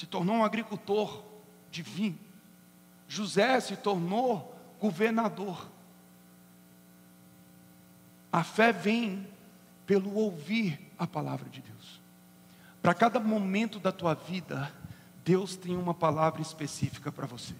se 0.03 0.07
tornou 0.07 0.35
um 0.35 0.45
agricultor 0.45 1.23
de 1.71 1.81
vinho. 1.81 2.19
José 3.07 3.61
se 3.61 3.77
tornou 3.77 4.53
governador. 4.81 5.71
A 8.33 8.43
fé 8.43 8.73
vem 8.73 9.25
pelo 9.87 10.13
ouvir 10.15 10.91
a 10.99 11.07
palavra 11.07 11.49
de 11.49 11.63
Deus. 11.63 12.01
Para 12.83 12.95
cada 12.95 13.21
momento 13.21 13.79
da 13.79 13.93
tua 13.93 14.13
vida, 14.13 14.75
Deus 15.25 15.55
tem 15.55 15.77
uma 15.77 15.95
palavra 15.95 16.43
específica 16.43 17.13
para 17.13 17.29
você. 17.29 17.55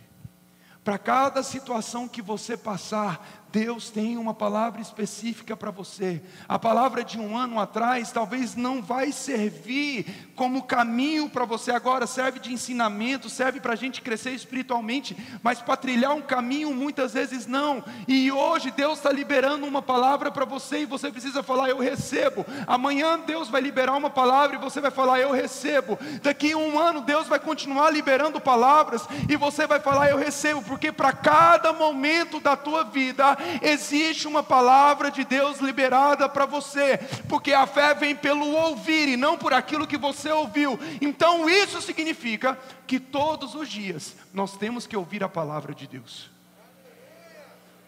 Para 0.83 0.99
cada 0.99 1.45
situação 1.45 2.09
que 2.09 2.21
você 2.21 2.57
passar, 2.57 3.42
Deus 3.53 3.91
tem 3.91 4.17
uma 4.17 4.33
palavra 4.33 4.81
específica 4.81 5.55
para 5.55 5.71
você. 5.71 6.23
A 6.49 6.59
palavra 6.59 7.05
de 7.05 7.21
um 7.21 7.37
ano 7.37 7.61
atrás 7.61 8.11
talvez 8.11 8.57
não 8.57 8.81
vai 8.81 9.13
servir 9.13 10.07
como 10.35 10.63
caminho 10.63 11.29
para 11.29 11.45
você 11.45 11.71
agora, 11.71 12.07
serve 12.07 12.41
de 12.41 12.51
ensinamento, 12.51 13.29
serve 13.29 13.61
para 13.61 13.75
a 13.75 13.77
gente 13.77 14.01
crescer 14.01 14.31
espiritualmente, 14.31 15.15
mas 15.43 15.61
para 15.61 15.77
trilhar 15.77 16.15
um 16.15 16.23
caminho 16.23 16.75
muitas 16.75 17.13
vezes 17.13 17.47
não. 17.47 17.85
E 18.09 18.33
hoje 18.33 18.71
Deus 18.71 18.99
está 18.99 19.13
liberando 19.13 19.67
uma 19.67 19.83
palavra 19.83 20.31
para 20.31 20.47
você 20.47 20.81
e 20.81 20.87
você 20.87 21.11
precisa 21.11 21.43
falar: 21.43 21.69
Eu 21.69 21.79
recebo. 21.79 22.47
Amanhã 22.67 23.19
Deus 23.19 23.51
vai 23.51 23.61
liberar 23.61 23.93
uma 23.93 24.09
palavra 24.09 24.57
e 24.57 24.61
você 24.61 24.81
vai 24.81 24.91
falar: 24.91 25.21
Eu 25.21 25.31
recebo. 25.31 25.99
Daqui 26.23 26.53
a 26.53 26.57
um 26.57 26.79
ano 26.79 27.03
Deus 27.03 27.27
vai 27.27 27.39
continuar 27.39 27.91
liberando 27.91 28.41
palavras 28.41 29.07
e 29.29 29.37
você 29.37 29.67
vai 29.67 29.79
falar: 29.79 30.09
Eu 30.09 30.17
recebo, 30.17 30.63
porque 30.63 30.91
para 30.91 31.13
cada 31.13 31.73
momento 31.75 32.41
da 32.41 32.57
tua 32.57 32.85
vida, 32.85 33.37
existe 33.61 34.27
uma 34.27 34.43
palavra 34.43 35.11
de 35.11 35.25
Deus 35.25 35.59
liberada 35.59 36.29
para 36.29 36.47
você, 36.47 36.99
porque 37.29 37.53
a 37.53 37.67
fé 37.67 37.95
vem 37.95 38.15
pelo 38.15 38.47
ouvir 38.55 39.09
e 39.09 39.17
não 39.17 39.37
por 39.37 39.53
aquilo 39.53 39.87
que 39.87 39.97
você 39.97 40.31
ouviu. 40.31 40.79
Então 41.01 41.49
isso 41.49 41.81
significa 41.81 42.59
que 42.87 43.01
todos 43.01 43.55
os 43.55 43.69
dias 43.69 44.17
nós 44.33 44.57
temos 44.57 44.87
que 44.87 44.97
ouvir 44.97 45.23
a 45.25 45.29
palavra 45.29 45.75
de 45.75 45.87
Deus. 45.87 46.31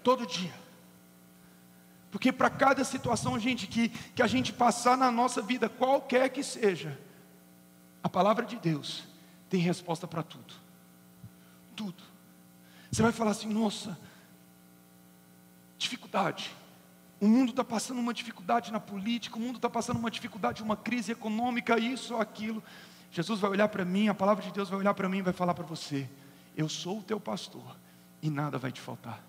Todo 0.03 0.27
dia. 0.27 0.53
Porque 2.11 2.31
para 2.31 2.49
cada 2.49 2.85
situação, 2.85 3.39
gente, 3.41 3.67
que, 3.67 3.89
que 3.89 4.23
a 4.23 4.27
gente 4.29 4.53
passar 4.53 4.97
na 4.97 5.11
nossa 5.11 5.43
vida, 5.43 5.69
qualquer 5.69 6.29
que 6.29 6.45
seja, 6.45 6.97
a 8.03 8.09
palavra 8.09 8.45
de 8.45 8.55
Deus 8.55 9.03
tem 9.49 9.59
resposta 9.61 10.07
para 10.07 10.23
tudo. 10.23 10.55
Tudo. 11.75 12.03
Você 12.91 13.03
vai 13.03 13.11
falar 13.11 13.33
assim, 13.33 13.49
nossa, 13.49 13.99
dificuldade. 15.85 16.51
O 17.21 17.29
mundo 17.29 17.51
está 17.51 17.63
passando 17.65 18.01
uma 18.01 18.13
dificuldade 18.13 18.73
na 18.73 18.81
política, 18.81 19.37
o 19.37 19.41
mundo 19.41 19.57
está 19.57 19.71
passando 19.71 19.99
uma 19.99 20.11
dificuldade, 20.11 20.63
uma 20.63 20.77
crise 20.77 21.13
econômica, 21.13 21.79
isso 21.79 22.15
ou 22.15 22.21
aquilo. 22.21 22.63
Jesus 23.11 23.39
vai 23.39 23.51
olhar 23.51 23.69
para 23.69 23.85
mim, 23.85 24.09
a 24.09 24.15
palavra 24.15 24.43
de 24.43 24.51
Deus 24.51 24.69
vai 24.69 24.79
olhar 24.79 24.93
para 24.95 25.09
mim 25.09 25.19
e 25.19 25.23
vai 25.23 25.33
falar 25.33 25.55
para 25.55 25.65
você: 25.65 26.09
Eu 26.57 26.69
sou 26.69 26.99
o 26.99 27.03
teu 27.03 27.21
pastor 27.21 27.77
e 28.21 28.29
nada 28.29 28.59
vai 28.59 28.73
te 28.73 28.81
faltar. 28.81 29.23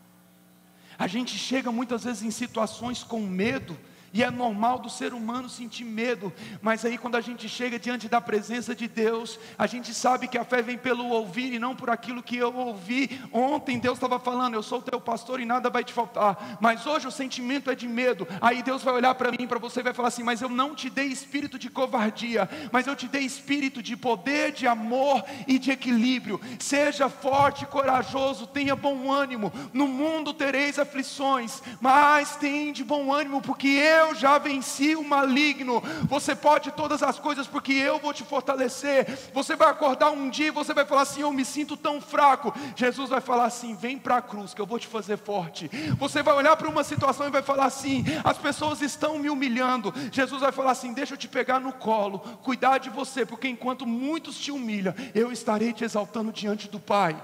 A 0.97 1.07
gente 1.07 1.37
chega 1.37 1.71
muitas 1.71 2.03
vezes 2.05 2.23
em 2.23 2.31
situações 2.31 3.03
com 3.03 3.19
medo, 3.21 3.77
e 4.15 4.23
é 4.23 4.31
normal 4.31 4.79
do 4.79 4.89
ser 4.89 5.13
humano 5.13 5.49
sentir 5.49 5.83
medo, 5.83 6.31
mas 6.61 6.85
aí 6.85 6.97
quando 6.97 7.15
a 7.15 7.21
gente 7.21 7.49
chega 7.49 7.77
diante 7.77 8.07
da 8.07 8.21
presença 8.21 8.73
de 8.73 8.87
Deus, 8.87 9.37
a 9.57 9.67
gente 9.67 9.93
sabe 9.93 10.29
que 10.29 10.37
a 10.37 10.45
fé 10.45 10.61
vem 10.61 10.77
pelo 10.77 11.09
ouvir 11.09 11.51
e 11.51 11.59
não 11.59 11.75
por 11.75 11.89
aquilo 11.89 12.23
que 12.23 12.37
eu 12.37 12.55
ouvi. 12.55 13.19
Ontem 13.29 13.77
Deus 13.77 13.97
estava 13.97 14.17
falando, 14.17 14.53
eu 14.53 14.63
sou 14.63 14.81
teu 14.81 15.01
pastor 15.01 15.41
e 15.41 15.45
nada 15.45 15.69
vai 15.69 15.83
te 15.83 15.91
faltar, 15.91 16.57
mas 16.61 16.87
hoje 16.87 17.05
o 17.05 17.11
sentimento 17.11 17.69
é 17.69 17.75
de 17.75 17.89
medo. 17.89 18.25
Aí 18.39 18.63
Deus 18.63 18.81
vai 18.83 18.93
olhar 18.93 19.13
para 19.15 19.33
mim, 19.33 19.45
para 19.45 19.59
você 19.59 19.81
e 19.81 19.83
vai 19.83 19.93
falar 19.93 20.07
assim: 20.07 20.23
Mas 20.23 20.41
eu 20.41 20.47
não 20.47 20.73
te 20.73 20.89
dei 20.89 21.07
espírito 21.07 21.59
de 21.59 21.69
covardia, 21.69 22.49
mas 22.71 22.87
eu 22.87 22.95
te 22.95 23.09
dei 23.09 23.23
espírito 23.23 23.83
de 23.83 23.97
poder, 23.97 24.53
de 24.53 24.65
amor 24.65 25.25
e 25.45 25.59
de 25.59 25.71
equilíbrio. 25.71 26.39
Seja 26.57 27.09
forte, 27.09 27.65
corajoso, 27.65 28.47
tenha 28.47 28.77
bom 28.77 29.11
ânimo. 29.11 29.51
No 29.73 29.89
mundo 29.89 30.33
tereis 30.33 30.79
aflições, 30.79 31.61
mas 31.81 32.37
tem 32.37 32.71
de 32.71 32.81
bom 32.81 33.13
ânimo, 33.13 33.41
porque 33.41 33.67
eu 33.67 34.04
eu 34.05 34.15
já 34.15 34.37
venci 34.37 34.95
o 34.95 35.03
maligno. 35.03 35.81
Você 36.03 36.35
pode 36.35 36.71
todas 36.71 37.03
as 37.03 37.19
coisas 37.19 37.47
porque 37.47 37.73
eu 37.73 37.99
vou 37.99 38.13
te 38.13 38.23
fortalecer. 38.23 39.17
Você 39.33 39.55
vai 39.55 39.69
acordar 39.69 40.11
um 40.11 40.29
dia 40.29 40.47
e 40.47 40.51
você 40.51 40.73
vai 40.73 40.85
falar 40.85 41.01
assim: 41.01 41.21
Eu 41.21 41.33
me 41.33 41.43
sinto 41.43 41.75
tão 41.75 41.99
fraco. 41.99 42.53
Jesus 42.75 43.09
vai 43.09 43.21
falar 43.21 43.45
assim: 43.45 43.75
Vem 43.75 43.97
para 43.97 44.17
a 44.17 44.21
cruz 44.21 44.53
que 44.53 44.61
eu 44.61 44.65
vou 44.65 44.79
te 44.79 44.87
fazer 44.87 45.17
forte. 45.17 45.69
Você 45.97 46.21
vai 46.21 46.33
olhar 46.33 46.55
para 46.55 46.69
uma 46.69 46.83
situação 46.83 47.27
e 47.27 47.31
vai 47.31 47.41
falar 47.41 47.65
assim: 47.65 48.05
As 48.23 48.37
pessoas 48.37 48.81
estão 48.81 49.17
me 49.19 49.29
humilhando. 49.29 49.93
Jesus 50.11 50.41
vai 50.41 50.51
falar 50.51 50.71
assim: 50.71 50.93
Deixa 50.93 51.13
eu 51.13 51.17
te 51.17 51.27
pegar 51.27 51.59
no 51.59 51.73
colo, 51.73 52.19
cuidar 52.43 52.77
de 52.77 52.89
você, 52.89 53.25
porque 53.25 53.47
enquanto 53.47 53.85
muitos 53.85 54.37
te 54.37 54.51
humilham, 54.51 54.93
eu 55.13 55.31
estarei 55.31 55.73
te 55.73 55.83
exaltando 55.83 56.31
diante 56.31 56.69
do 56.69 56.79
Pai, 56.79 57.15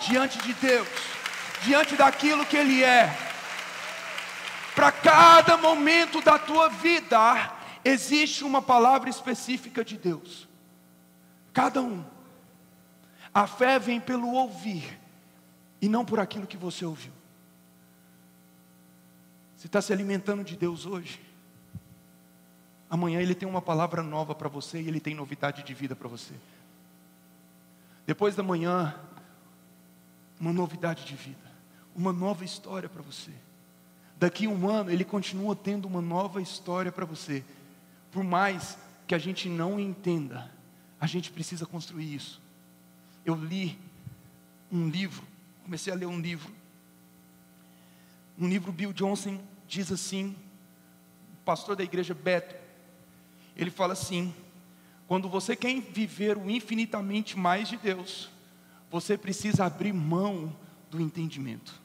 diante 0.00 0.38
de 0.38 0.52
Deus, 0.54 0.88
diante 1.62 1.96
daquilo 1.96 2.44
que 2.44 2.56
Ele 2.56 2.82
é. 2.82 3.31
Para 4.74 4.90
cada 4.90 5.56
momento 5.56 6.20
da 6.22 6.38
tua 6.38 6.68
vida, 6.68 7.52
existe 7.84 8.44
uma 8.44 8.62
palavra 8.62 9.10
específica 9.10 9.84
de 9.84 9.98
Deus. 9.98 10.48
Cada 11.52 11.82
um. 11.82 12.04
A 13.34 13.46
fé 13.46 13.78
vem 13.78 14.00
pelo 14.00 14.32
ouvir 14.32 14.98
e 15.80 15.88
não 15.88 16.04
por 16.04 16.20
aquilo 16.20 16.46
que 16.46 16.56
você 16.56 16.84
ouviu. 16.84 17.12
Você 19.56 19.66
está 19.66 19.80
se 19.80 19.92
alimentando 19.92 20.42
de 20.42 20.56
Deus 20.56 20.86
hoje? 20.86 21.20
Amanhã 22.90 23.20
Ele 23.20 23.34
tem 23.34 23.48
uma 23.48 23.62
palavra 23.62 24.02
nova 24.02 24.34
para 24.34 24.48
você 24.48 24.80
e 24.80 24.88
Ele 24.88 25.00
tem 25.00 25.14
novidade 25.14 25.62
de 25.62 25.72
vida 25.72 25.96
para 25.96 26.08
você. 26.08 26.34
Depois 28.06 28.34
da 28.34 28.42
manhã, 28.42 28.94
uma 30.38 30.52
novidade 30.52 31.04
de 31.04 31.14
vida, 31.14 31.50
uma 31.94 32.12
nova 32.12 32.44
história 32.44 32.88
para 32.88 33.02
você. 33.02 33.32
Daqui 34.22 34.46
a 34.46 34.50
um 34.50 34.70
ano, 34.70 34.88
ele 34.88 35.04
continua 35.04 35.56
tendo 35.56 35.88
uma 35.88 36.00
nova 36.00 36.40
história 36.40 36.92
para 36.92 37.04
você. 37.04 37.42
Por 38.12 38.22
mais 38.22 38.78
que 39.04 39.16
a 39.16 39.18
gente 39.18 39.48
não 39.48 39.80
entenda, 39.80 40.48
a 41.00 41.08
gente 41.08 41.28
precisa 41.32 41.66
construir 41.66 42.14
isso. 42.14 42.40
Eu 43.26 43.34
li 43.34 43.76
um 44.70 44.88
livro, 44.88 45.26
comecei 45.64 45.92
a 45.92 45.96
ler 45.96 46.06
um 46.06 46.20
livro. 46.20 46.54
Um 48.38 48.48
livro, 48.48 48.70
Bill 48.70 48.92
Johnson 48.92 49.40
diz 49.66 49.90
assim, 49.90 50.36
pastor 51.44 51.74
da 51.74 51.82
igreja 51.82 52.14
Beto, 52.14 52.54
ele 53.56 53.72
fala 53.72 53.92
assim: 53.92 54.32
quando 55.08 55.28
você 55.28 55.56
quer 55.56 55.80
viver 55.80 56.38
o 56.38 56.48
infinitamente 56.48 57.36
mais 57.36 57.68
de 57.68 57.76
Deus, 57.76 58.30
você 58.88 59.18
precisa 59.18 59.64
abrir 59.64 59.92
mão 59.92 60.56
do 60.88 61.00
entendimento. 61.00 61.81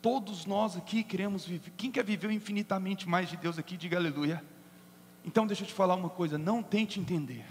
Todos 0.00 0.46
nós 0.46 0.76
aqui 0.76 1.02
queremos 1.02 1.44
viver. 1.44 1.72
Quem 1.76 1.90
quer 1.90 2.04
viver 2.04 2.30
infinitamente 2.30 3.08
mais 3.08 3.28
de 3.28 3.36
Deus 3.36 3.58
aqui, 3.58 3.76
diga 3.76 3.96
aleluia. 3.96 4.44
Então 5.24 5.46
deixa 5.46 5.64
eu 5.64 5.66
te 5.66 5.74
falar 5.74 5.94
uma 5.96 6.10
coisa, 6.10 6.38
não 6.38 6.62
tente 6.62 7.00
entender. 7.00 7.44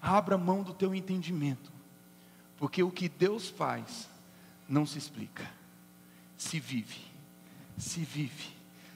Abra 0.00 0.36
mão 0.36 0.62
do 0.62 0.74
teu 0.74 0.94
entendimento. 0.94 1.72
Porque 2.56 2.82
o 2.82 2.90
que 2.90 3.08
Deus 3.08 3.48
faz 3.48 4.08
não 4.68 4.84
se 4.86 4.98
explica. 4.98 5.48
Se 6.36 6.60
vive. 6.60 7.00
Se 7.78 8.00
vive. 8.00 8.50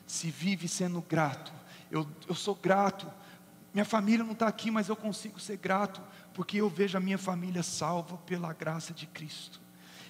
Se 0.07 0.31
vive 0.31 0.69
sendo 0.69 1.01
grato. 1.01 1.53
Eu, 1.91 2.07
eu 2.29 2.35
sou 2.35 2.55
grato. 2.55 3.11
Minha 3.73 3.85
família 3.85 4.25
não 4.25 4.33
está 4.33 4.49
aqui, 4.49 4.71
mas 4.71 4.89
eu 4.89 4.97
consigo 4.97 5.39
ser 5.39 5.57
grato, 5.57 6.03
porque 6.35 6.61
eu 6.61 6.69
vejo 6.69 6.99
a 6.99 7.01
minha 7.01 7.19
família 7.19 7.63
salva 7.63 8.17
pela 8.19 8.53
graça 8.53 8.93
de 8.93 9.07
Cristo. 9.07 9.61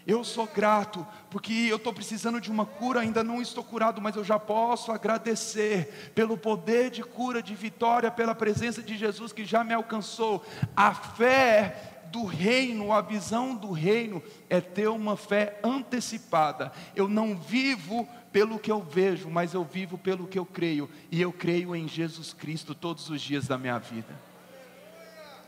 Eu 0.07 0.25
sou 0.25 0.47
grato, 0.47 1.07
porque 1.31 1.53
eu 1.53 1.77
estou 1.77 1.93
precisando 1.93 2.41
de 2.41 2.51
uma 2.51 2.65
cura, 2.65 3.01
ainda 3.01 3.23
não 3.23 3.41
estou 3.41 3.63
curado, 3.63 4.01
mas 4.01 4.17
eu 4.17 4.25
já 4.25 4.39
posso 4.39 4.91
agradecer 4.91 6.13
pelo 6.15 6.37
poder 6.37 6.91
de 6.91 7.03
cura, 7.03 7.43
de 7.43 7.55
vitória, 7.55 8.11
pela 8.11 8.35
presença 8.35 8.83
de 8.83 8.97
Jesus 8.97 9.33
que 9.33 9.45
já 9.45 9.63
me 9.63 9.75
alcançou. 9.75 10.45
A 10.75 10.95
fé 10.95 12.07
do 12.11 12.25
reino, 12.25 12.93
a 12.93 13.01
visão 13.01 13.55
do 13.55 13.71
reino 13.71 14.23
é 14.49 14.61
ter 14.61 14.89
uma 14.89 15.17
fé 15.17 15.61
antecipada. 15.63 16.73
Eu 16.97 17.09
não 17.09 17.37
vivo 17.37 18.09
pelo 18.33 18.59
que 18.59 18.71
eu 18.71 18.83
vejo, 18.83 19.29
mas 19.29 19.55
eu 19.55 19.65
vivo 19.65 19.99
pelo 19.99 20.27
que 20.27 20.39
eu 20.39 20.47
creio, 20.47 20.89
e 21.11 21.21
eu 21.21 21.33
creio 21.33 21.75
em 21.75 21.87
Jesus 21.87 22.33
Cristo 22.33 22.75
todos 22.75 23.09
os 23.11 23.21
dias 23.21 23.47
da 23.47 23.59
minha 23.59 23.79
vida. 23.79 24.19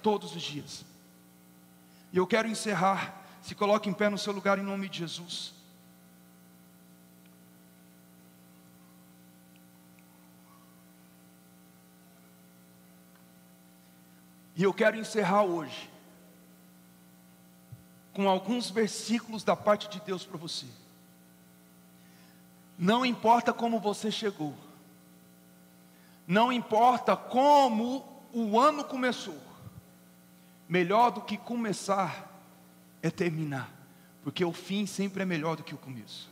Todos 0.03 0.35
os 0.35 0.43
dias. 0.43 0.85
E 2.13 2.17
eu 2.17 2.27
quero 2.27 2.49
encerrar 2.49 3.22
se 3.43 3.57
coloque 3.57 3.89
em 3.89 3.93
pé 3.93 4.09
no 4.09 4.17
seu 4.17 4.33
lugar 4.33 4.59
em 4.59 4.63
nome 4.63 4.89
de 4.89 4.99
Jesus. 4.99 5.53
E 14.55 14.63
eu 14.63 14.73
quero 14.73 14.97
encerrar 14.97 15.43
hoje 15.43 15.91
com 18.13 18.29
alguns 18.29 18.71
versículos 18.71 19.43
da 19.43 19.57
parte 19.57 19.89
de 19.89 20.01
Deus 20.01 20.25
para 20.25 20.39
você. 20.39 20.67
Não 22.79 23.05
importa 23.05 23.53
como 23.53 23.81
você 23.81 24.11
chegou, 24.11 24.55
não 26.27 26.53
importa 26.53 27.17
como 27.17 28.07
o 28.33 28.59
ano 28.59 28.85
começou, 28.85 29.41
melhor 30.69 31.11
do 31.11 31.23
que 31.23 31.37
começar 31.37 32.32
é 33.03 33.11
terminar, 33.11 33.71
porque 34.23 34.45
o 34.45 34.53
fim 34.53 34.87
sempre 34.87 35.23
é 35.23 35.27
melhor 35.27 35.57
do 35.57 35.65
que 35.65 35.75
o 35.75 35.79
começo. 35.79 36.31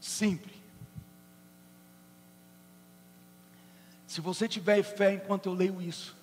Sempre. 0.00 0.54
Se 4.06 4.20
você 4.20 4.48
tiver 4.48 4.82
fé 4.82 5.14
enquanto 5.14 5.46
eu 5.46 5.52
leio 5.52 5.82
isso, 5.82 6.16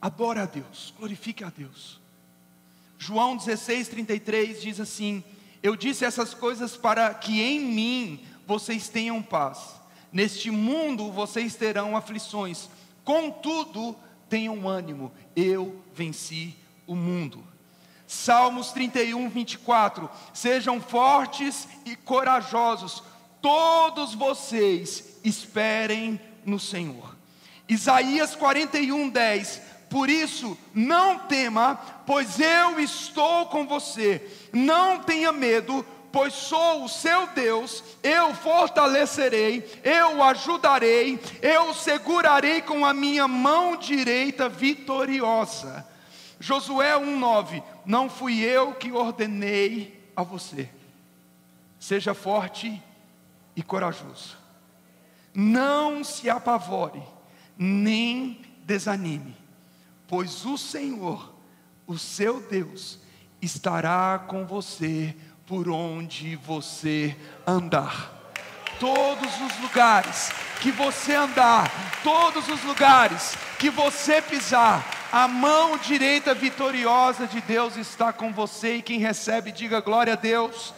adore 0.00 0.38
a 0.38 0.46
Deus, 0.46 0.94
glorifique 0.96 1.42
a 1.42 1.50
Deus. 1.50 2.00
João 2.98 3.36
16, 3.36 3.88
33 3.88 4.62
diz 4.62 4.78
assim: 4.78 5.24
Eu 5.60 5.74
disse 5.74 6.04
essas 6.04 6.32
coisas 6.32 6.76
para 6.76 7.12
que 7.12 7.40
em 7.40 7.60
mim 7.60 8.24
vocês 8.46 8.88
tenham 8.88 9.20
paz. 9.20 9.80
Neste 10.12 10.50
mundo 10.50 11.10
vocês 11.10 11.56
terão 11.56 11.96
aflições, 11.96 12.68
contudo, 13.02 13.96
tenham 14.32 14.66
ânimo, 14.66 15.12
eu 15.36 15.78
venci 15.94 16.56
o 16.86 16.96
mundo. 16.96 17.46
Salmos 18.06 18.72
31, 18.72 19.28
24: 19.28 20.08
Sejam 20.32 20.80
fortes 20.80 21.68
e 21.84 21.94
corajosos, 21.94 23.02
todos 23.42 24.14
vocês 24.14 25.18
esperem 25.22 26.18
no 26.46 26.58
Senhor. 26.58 27.14
Isaías 27.68 28.34
41, 28.34 29.10
10: 29.10 29.60
Por 29.90 30.08
isso, 30.08 30.56
não 30.72 31.18
tema, 31.18 31.74
pois 32.06 32.40
eu 32.40 32.80
estou 32.80 33.44
com 33.46 33.66
você. 33.66 34.26
Não 34.50 35.00
tenha 35.00 35.30
medo, 35.30 35.84
pois 36.12 36.34
sou 36.34 36.84
o 36.84 36.88
seu 36.88 37.26
Deus, 37.28 37.82
eu 38.02 38.34
fortalecerei, 38.34 39.80
eu 39.82 40.22
ajudarei, 40.22 41.18
eu 41.40 41.72
segurarei 41.72 42.60
com 42.60 42.84
a 42.84 42.92
minha 42.92 43.26
mão 43.26 43.76
direita 43.76 44.48
vitoriosa. 44.48 45.86
Josué 46.38 46.92
1,9: 46.98 47.62
Não 47.86 48.10
fui 48.10 48.40
eu 48.40 48.74
que 48.74 48.92
ordenei 48.92 50.10
a 50.14 50.22
você, 50.22 50.68
seja 51.80 52.12
forte 52.12 52.82
e 53.56 53.62
corajoso, 53.62 54.36
não 55.34 56.04
se 56.04 56.28
apavore, 56.28 57.02
nem 57.56 58.44
desanime, 58.64 59.36
pois 60.06 60.44
o 60.44 60.58
Senhor, 60.58 61.32
o 61.86 61.96
seu 61.96 62.40
Deus, 62.40 62.98
estará 63.40 64.24
com 64.28 64.46
você 64.46 65.16
por 65.52 65.68
onde 65.68 66.34
você 66.36 67.14
andar. 67.46 68.10
Todos 68.80 69.30
os 69.42 69.60
lugares 69.60 70.32
que 70.62 70.70
você 70.72 71.12
andar, 71.12 71.70
todos 72.02 72.48
os 72.48 72.64
lugares 72.64 73.36
que 73.58 73.68
você 73.68 74.22
pisar, 74.22 74.82
a 75.12 75.28
mão 75.28 75.76
direita 75.76 76.32
vitoriosa 76.32 77.26
de 77.26 77.42
Deus 77.42 77.76
está 77.76 78.14
com 78.14 78.32
você. 78.32 78.76
E 78.76 78.82
quem 78.82 78.98
recebe, 78.98 79.52
diga 79.52 79.82
glória 79.82 80.14
a 80.14 80.16
Deus. 80.16 80.72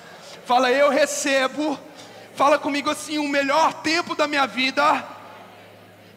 Fala, 0.44 0.72
eu 0.72 0.90
recebo. 0.90 1.78
Fala 2.34 2.58
comigo 2.58 2.90
assim: 2.90 3.18
o 3.18 3.28
melhor 3.28 3.74
tempo 3.74 4.16
da 4.16 4.26
minha 4.26 4.44
vida, 4.44 5.06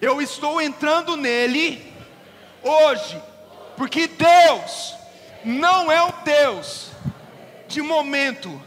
eu 0.01 0.19
estou 0.19 0.59
entrando 0.59 1.15
nele 1.15 1.93
hoje, 2.63 3.21
porque 3.75 4.07
Deus 4.07 4.95
não 5.45 5.91
é 5.91 6.01
um 6.01 6.11
Deus 6.25 6.87
de 7.67 7.81
momento, 7.81 8.61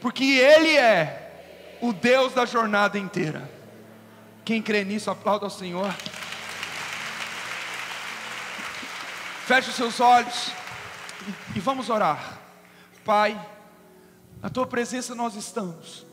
porque 0.00 0.24
Ele 0.24 0.76
é 0.76 1.78
o 1.80 1.92
Deus 1.92 2.32
da 2.32 2.44
jornada 2.44 2.98
inteira. 2.98 3.50
Quem 4.44 4.60
crê 4.60 4.84
nisso, 4.84 5.10
aplauda 5.10 5.46
ao 5.46 5.50
Senhor. 5.50 5.92
Feche 9.46 9.70
os 9.70 9.76
seus 9.76 10.00
olhos 10.00 10.52
e, 11.54 11.60
vamos 11.60 11.90
orar. 11.90 12.38
Pai, 13.04 13.40
na 14.40 14.48
Tua 14.48 14.66
presença 14.66 15.14
nós 15.14 15.34
estamos, 15.34 16.06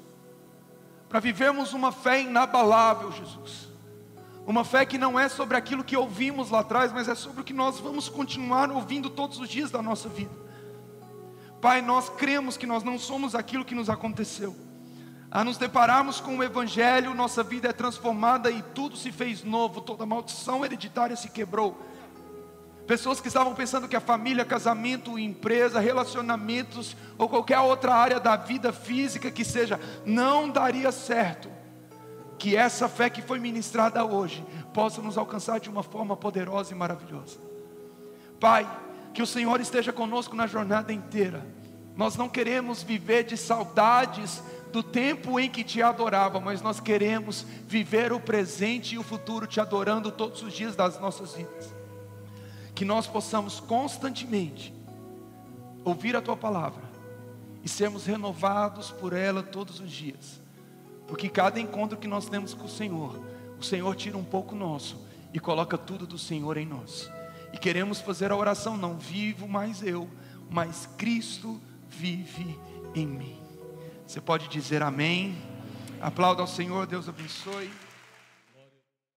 para 1.10 1.20
vivermos 1.20 1.74
uma 1.74 1.92
fé 1.92 2.22
inabalável, 2.22 3.12
Jesus. 3.12 3.68
Uma 4.46 4.64
fé 4.64 4.86
que 4.86 4.98
não 4.98 5.20
é 5.20 5.28
sobre 5.28 5.58
aquilo 5.58 5.84
que 5.84 5.98
ouvimos 5.98 6.50
lá 6.50 6.60
atrás, 6.60 6.94
mas 6.94 7.10
é 7.10 7.16
sobre 7.16 7.42
o 7.42 7.44
que 7.44 7.54
nós 7.54 7.80
vamos 7.80 8.08
continuar 8.08 8.72
ouvindo 8.72 9.10
todos 9.10 9.40
os 9.40 9.50
dias 9.50 9.70
da 9.70 9.82
nossa 9.82 10.08
vida. 10.08 10.47
Pai, 11.62 11.82
nós 11.82 12.10
cremos 12.10 12.56
que 12.56 12.68
nós 12.68 12.84
não 12.84 13.00
somos 13.00 13.34
aquilo 13.34 13.66
que 13.66 13.76
nos 13.76 13.90
aconteceu. 13.90 14.56
A 15.30 15.44
nos 15.44 15.58
depararmos 15.58 16.22
com 16.22 16.38
o 16.38 16.44
Evangelho, 16.44 17.14
nossa 17.14 17.44
vida 17.44 17.68
é 17.68 17.74
transformada 17.74 18.50
e 18.50 18.62
tudo 18.62 18.96
se 18.96 19.12
fez 19.12 19.44
novo, 19.44 19.82
toda 19.82 20.06
maldição 20.06 20.64
hereditária 20.64 21.16
se 21.16 21.30
quebrou. 21.30 21.78
Pessoas 22.88 23.20
que 23.20 23.28
estavam 23.28 23.54
pensando 23.54 23.88
que 23.90 23.98
a 23.98 24.02
família, 24.02 24.46
casamento, 24.46 25.20
empresa, 25.20 25.82
relacionamentos 25.82 26.96
ou 27.18 27.28
qualquer 27.28 27.60
outra 27.60 27.94
área 27.94 28.18
da 28.18 28.38
vida 28.38 28.72
física 28.72 29.30
que 29.30 29.44
seja, 29.44 29.78
não 30.06 30.50
daria 30.50 30.90
certo. 30.94 31.50
Que 32.40 32.56
essa 32.56 32.88
fé 32.88 33.10
que 33.10 33.22
foi 33.22 33.40
ministrada 33.40 34.06
hoje 34.06 34.46
possa 34.74 35.02
nos 35.02 35.18
alcançar 35.18 35.60
de 35.60 35.70
uma 35.70 35.84
forma 35.84 36.16
poderosa 36.16 36.72
e 36.72 36.78
maravilhosa. 36.78 37.40
Pai, 38.40 38.66
que 39.14 39.22
o 39.22 39.28
Senhor 39.28 39.60
esteja 39.60 39.92
conosco 39.92 40.36
na 40.36 40.48
jornada 40.48 40.94
inteira. 40.94 41.46
Nós 41.96 42.16
não 42.16 42.30
queremos 42.30 42.84
viver 42.84 43.24
de 43.24 43.36
saudades 43.36 44.44
do 44.72 44.84
tempo 44.84 45.40
em 45.40 45.50
que 45.50 45.64
te 45.64 45.82
adorava, 45.82 46.40
mas 46.40 46.62
nós 46.62 46.80
queremos 46.80 47.46
viver 47.68 48.14
o 48.14 48.20
presente 48.20 48.96
e 48.96 48.98
o 48.98 49.04
futuro 49.04 49.48
te 49.48 49.60
adorando 49.60 50.12
todos 50.12 50.44
os 50.44 50.54
dias 50.54 50.76
das 50.76 51.00
nossas 51.00 51.34
vidas. 51.34 51.74
Que 52.76 52.86
nós 52.86 53.08
possamos 53.08 53.60
constantemente 53.60 54.74
ouvir 55.84 56.16
a 56.16 56.22
tua 56.22 56.38
palavra 56.38 56.84
e 57.64 57.70
sermos 57.70 58.06
renovados 58.06 58.92
por 58.92 59.14
ela 59.14 59.42
todos 59.42 59.80
os 59.80 59.92
dias. 59.92 60.40
Porque 61.08 61.30
cada 61.30 61.60
encontro 61.60 61.98
que 61.98 62.08
nós 62.08 62.30
temos 62.30 62.54
com 62.54 62.66
o 62.66 62.70
Senhor, 62.70 63.20
o 63.60 63.64
Senhor 63.64 63.96
tira 63.96 64.18
um 64.18 64.24
pouco 64.24 64.54
nosso 64.54 65.04
e 65.34 65.40
coloca 65.40 65.78
tudo 65.78 66.06
do 66.06 66.20
Senhor 66.20 66.58
em 66.58 66.66
nós. 66.66 67.10
E 67.58 67.60
queremos 67.60 68.00
fazer 68.00 68.32
a 68.32 68.36
oração, 68.36 68.78
não 68.78 69.00
vivo 69.00 69.48
mais 69.48 69.82
eu, 69.82 70.08
mas 70.48 70.88
Cristo 70.96 71.60
vive 71.90 72.56
em 72.94 73.08
mim. 73.08 73.42
Você 74.06 74.22
pode 74.22 74.48
dizer 74.48 74.84
amém. 74.84 75.36
Aplauda 76.00 76.44
ao 76.44 76.48
Senhor, 76.48 76.86
Deus 76.86 77.10
abençoe. 77.10 77.72